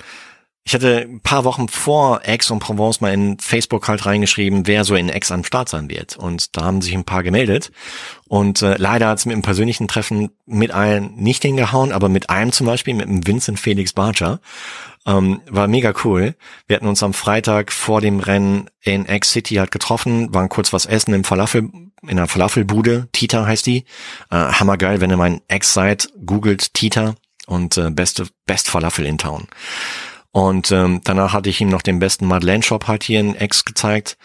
ich 0.65 0.73
hatte 0.73 1.01
ein 1.01 1.19
paar 1.19 1.43
Wochen 1.43 1.67
vor 1.67 2.21
Aix 2.23 2.49
und 2.49 2.59
Provence 2.59 3.01
mal 3.01 3.13
in 3.13 3.37
Facebook 3.37 3.89
halt 3.89 4.05
reingeschrieben, 4.05 4.65
wer 4.65 4.85
so 4.85 4.95
in 4.95 5.11
Aix 5.11 5.29
am 5.29 5.43
Start 5.43 5.67
sein 5.67 5.89
wird. 5.89 6.15
Und 6.15 6.55
da 6.55 6.63
haben 6.63 6.81
sich 6.81 6.93
ein 6.93 7.03
paar 7.03 7.21
gemeldet. 7.21 7.71
Und 8.29 8.61
äh, 8.61 8.75
leider 8.77 9.09
hat 9.09 9.17
es 9.17 9.25
mit 9.25 9.35
dem 9.35 9.41
persönlichen 9.41 9.89
Treffen 9.89 10.29
mit 10.45 10.71
allen 10.71 11.15
nicht 11.15 11.41
hingehauen, 11.41 11.91
aber 11.91 12.07
mit 12.07 12.29
einem 12.29 12.53
zum 12.53 12.65
Beispiel, 12.65 12.93
mit 12.93 13.07
dem 13.07 13.27
Vincent 13.27 13.59
Felix 13.59 13.91
Barger, 13.91 14.39
ähm, 15.05 15.41
war 15.49 15.67
mega 15.67 15.93
cool. 16.05 16.33
Wir 16.67 16.77
hatten 16.77 16.87
uns 16.87 17.03
am 17.03 17.13
Freitag 17.13 17.73
vor 17.73 17.99
dem 17.99 18.21
Rennen 18.21 18.69
in 18.79 19.07
Aix 19.09 19.31
City 19.31 19.55
halt 19.55 19.71
getroffen, 19.71 20.33
waren 20.33 20.47
kurz 20.47 20.71
was 20.71 20.85
essen 20.85 21.13
im 21.13 21.25
Falafel, 21.25 21.69
in 22.03 22.09
einer 22.09 22.29
Falafelbude. 22.29 23.09
Tita 23.11 23.45
heißt 23.45 23.65
die. 23.65 23.83
Äh, 24.31 24.35
hammergeil, 24.37 25.01
wenn 25.01 25.11
ihr 25.11 25.25
in 25.25 25.41
Aix 25.49 25.73
seid, 25.73 26.07
googelt 26.25 26.73
Tita 26.73 27.15
und 27.53 27.77
äh, 27.77 27.89
beste, 27.89 28.27
best 28.45 28.69
Falafel 28.69 29.05
in 29.05 29.17
Town. 29.17 29.47
Und 30.31 30.71
ähm, 30.71 31.01
danach 31.03 31.33
hatte 31.33 31.49
ich 31.49 31.61
ihm 31.61 31.69
noch 31.69 31.83
den 31.83 31.99
besten 31.99 32.25
Madeleine-Shop 32.25 32.87
halt 32.87 33.03
hier 33.03 33.19
in 33.19 33.35
X 33.35 33.65
gezeigt, 33.65 34.17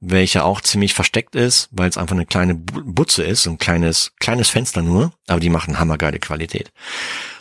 welcher 0.00 0.44
auch 0.44 0.60
ziemlich 0.60 0.94
versteckt 0.94 1.34
ist, 1.34 1.68
weil 1.72 1.88
es 1.88 1.98
einfach 1.98 2.14
eine 2.14 2.26
kleine 2.26 2.54
Butze 2.54 3.24
ist, 3.24 3.46
ein 3.46 3.58
kleines, 3.58 4.12
kleines 4.20 4.48
Fenster 4.48 4.82
nur, 4.82 5.12
aber 5.26 5.40
die 5.40 5.50
machen 5.50 5.78
hammergeile 5.78 6.20
Qualität. 6.20 6.70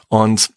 Und 0.08 0.50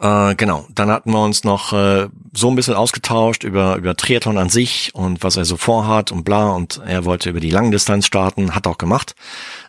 äh, 0.00 0.34
genau, 0.36 0.66
dann 0.74 0.90
hatten 0.90 1.10
wir 1.10 1.22
uns 1.22 1.44
noch 1.44 1.72
äh, 1.72 2.08
so 2.32 2.48
ein 2.48 2.56
bisschen 2.56 2.74
ausgetauscht 2.74 3.44
über, 3.44 3.76
über 3.76 3.94
Triathlon 3.96 4.38
an 4.38 4.48
sich 4.48 4.94
und 4.94 5.22
was 5.22 5.36
er 5.36 5.44
so 5.44 5.56
vorhat 5.56 6.12
und 6.12 6.24
bla. 6.24 6.50
Und 6.52 6.80
er 6.86 7.04
wollte 7.04 7.30
über 7.30 7.40
die 7.40 7.50
Langdistanz 7.50 8.06
starten, 8.06 8.54
hat 8.54 8.66
auch 8.66 8.78
gemacht. 8.78 9.14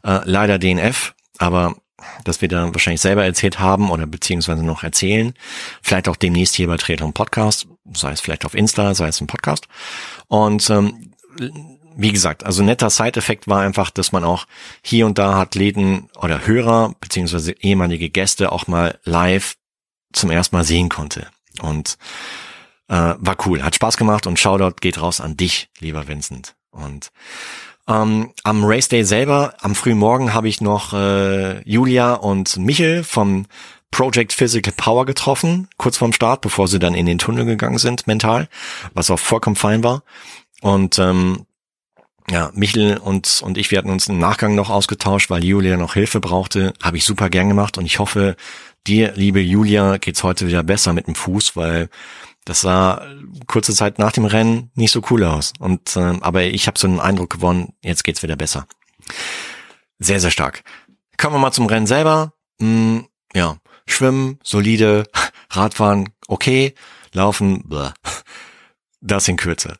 Äh, 0.03 0.21
leider 0.23 0.59
DNF, 0.59 1.13
aber 1.37 1.75
das 2.23 2.41
wir 2.41 2.47
dann 2.47 2.73
wahrscheinlich 2.73 3.01
selber 3.01 3.23
erzählt 3.23 3.59
haben 3.59 3.91
oder 3.91 4.05
beziehungsweise 4.05 4.63
noch 4.63 4.83
erzählen. 4.83 5.33
Vielleicht 5.81 6.07
auch 6.09 6.15
demnächst 6.15 6.55
hier 6.55 6.67
bei 6.67 6.77
Treton 6.77 7.13
Podcast, 7.13 7.67
sei 7.93 8.11
es 8.11 8.21
vielleicht 8.21 8.45
auf 8.45 8.55
Insta, 8.55 8.93
sei 8.93 9.07
es 9.07 9.21
im 9.21 9.27
Podcast. 9.27 9.67
Und 10.27 10.69
ähm, 10.69 11.11
wie 11.97 12.11
gesagt, 12.11 12.45
also 12.45 12.61
netter 12.61 12.89
Side-Effekt 12.89 13.47
war 13.47 13.61
einfach, 13.61 13.89
dass 13.89 14.11
man 14.11 14.23
auch 14.23 14.47
hier 14.81 15.05
und 15.05 15.17
da 15.17 15.39
Athleten 15.39 16.09
oder 16.21 16.45
Hörer 16.45 16.93
beziehungsweise 16.99 17.53
ehemalige 17.53 18.09
Gäste 18.09 18.51
auch 18.51 18.67
mal 18.67 18.99
live 19.03 19.55
zum 20.11 20.29
ersten 20.29 20.55
Mal 20.55 20.63
sehen 20.63 20.89
konnte. 20.89 21.27
Und 21.61 21.97
äh, 22.89 23.15
war 23.17 23.37
cool, 23.45 23.63
hat 23.63 23.75
Spaß 23.75 23.97
gemacht 23.97 24.27
und 24.27 24.39
Shoutout 24.39 24.77
geht 24.81 25.01
raus 25.01 25.21
an 25.21 25.37
dich, 25.37 25.69
lieber 25.79 26.07
Vincent. 26.07 26.55
Und 26.71 27.11
ähm, 27.87 28.31
am 28.43 28.63
Race 28.63 28.87
Day 28.87 29.03
selber, 29.03 29.53
am 29.61 29.75
frühen 29.75 29.97
Morgen, 29.97 30.33
habe 30.33 30.47
ich 30.47 30.61
noch 30.61 30.93
äh, 30.93 31.61
Julia 31.69 32.13
und 32.13 32.57
Michel 32.57 33.03
vom 33.03 33.45
Project 33.91 34.33
Physical 34.33 34.73
Power 34.75 35.05
getroffen, 35.05 35.69
kurz 35.77 35.97
vorm 35.97 36.11
Start, 36.11 36.41
bevor 36.41 36.67
sie 36.67 36.79
dann 36.79 36.95
in 36.95 37.05
den 37.05 37.17
Tunnel 37.17 37.45
gegangen 37.45 37.77
sind, 37.77 38.07
mental, 38.07 38.49
was 38.93 39.09
auch 39.09 39.19
vollkommen 39.19 39.55
fein 39.55 39.83
war. 39.83 40.03
Und 40.61 40.99
ähm, 40.99 41.45
ja, 42.29 42.51
Michel 42.55 42.97
und, 42.97 43.41
und 43.43 43.57
ich, 43.57 43.69
wir 43.71 43.77
hatten 43.77 43.91
uns 43.91 44.07
im 44.07 44.17
Nachgang 44.17 44.55
noch 44.55 44.69
ausgetauscht, 44.69 45.29
weil 45.29 45.43
Julia 45.43 45.77
noch 45.77 45.93
Hilfe 45.93 46.19
brauchte. 46.19 46.73
Habe 46.81 46.97
ich 46.97 47.05
super 47.05 47.29
gern 47.29 47.49
gemacht 47.49 47.77
und 47.77 47.85
ich 47.85 47.99
hoffe, 47.99 48.35
dir, 48.87 49.13
liebe 49.15 49.39
Julia, 49.39 49.97
geht's 49.97 50.23
heute 50.23 50.47
wieder 50.47 50.63
besser 50.63 50.93
mit 50.93 51.07
dem 51.07 51.15
Fuß, 51.15 51.55
weil 51.55 51.89
das 52.45 52.61
sah 52.61 53.05
kurze 53.47 53.73
Zeit 53.73 53.99
nach 53.99 54.11
dem 54.11 54.25
Rennen 54.25 54.71
nicht 54.75 54.91
so 54.91 55.01
cool 55.09 55.23
aus. 55.23 55.53
Und 55.59 55.95
äh, 55.95 56.17
aber 56.21 56.43
ich 56.43 56.67
habe 56.67 56.79
so 56.79 56.87
einen 56.87 56.99
Eindruck 56.99 57.31
gewonnen, 57.31 57.73
jetzt 57.81 58.03
geht's 58.03 58.23
wieder 58.23 58.35
besser. 58.35 58.67
Sehr, 59.99 60.19
sehr 60.19 60.31
stark. 60.31 60.63
Kommen 61.17 61.35
wir 61.35 61.39
mal 61.39 61.51
zum 61.51 61.65
Rennen 61.65 61.87
selber. 61.87 62.33
Hm, 62.59 63.07
ja, 63.33 63.57
Schwimmen, 63.87 64.39
solide, 64.43 65.05
Radfahren, 65.49 66.09
okay, 66.27 66.75
Laufen, 67.13 67.67
blah. 67.67 67.93
das 69.01 69.27
in 69.27 69.37
Kürze. 69.37 69.77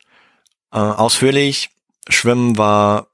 Äh, 0.71 0.77
ausführlich, 0.77 1.69
Schwimmen 2.09 2.57
war, 2.57 3.07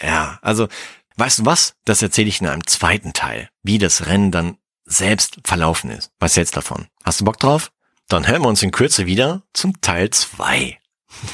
ja, 0.00 0.38
also, 0.42 0.68
weißt 1.16 1.40
du 1.40 1.46
was? 1.46 1.74
Das 1.84 2.02
erzähle 2.02 2.28
ich 2.28 2.40
in 2.40 2.46
einem 2.46 2.66
zweiten 2.66 3.12
Teil, 3.12 3.48
wie 3.62 3.78
das 3.78 4.06
Rennen 4.06 4.30
dann 4.30 4.58
selbst 4.84 5.38
verlaufen 5.44 5.90
ist. 5.90 6.10
Was 6.18 6.36
jetzt 6.36 6.56
davon? 6.56 6.88
Hast 7.04 7.20
du 7.20 7.24
Bock 7.24 7.38
drauf? 7.38 7.70
Dann 8.08 8.26
hören 8.26 8.42
wir 8.42 8.48
uns 8.48 8.62
in 8.62 8.70
Kürze 8.70 9.06
wieder 9.06 9.42
zum 9.52 9.80
Teil 9.82 10.10
zwei. 10.10 10.78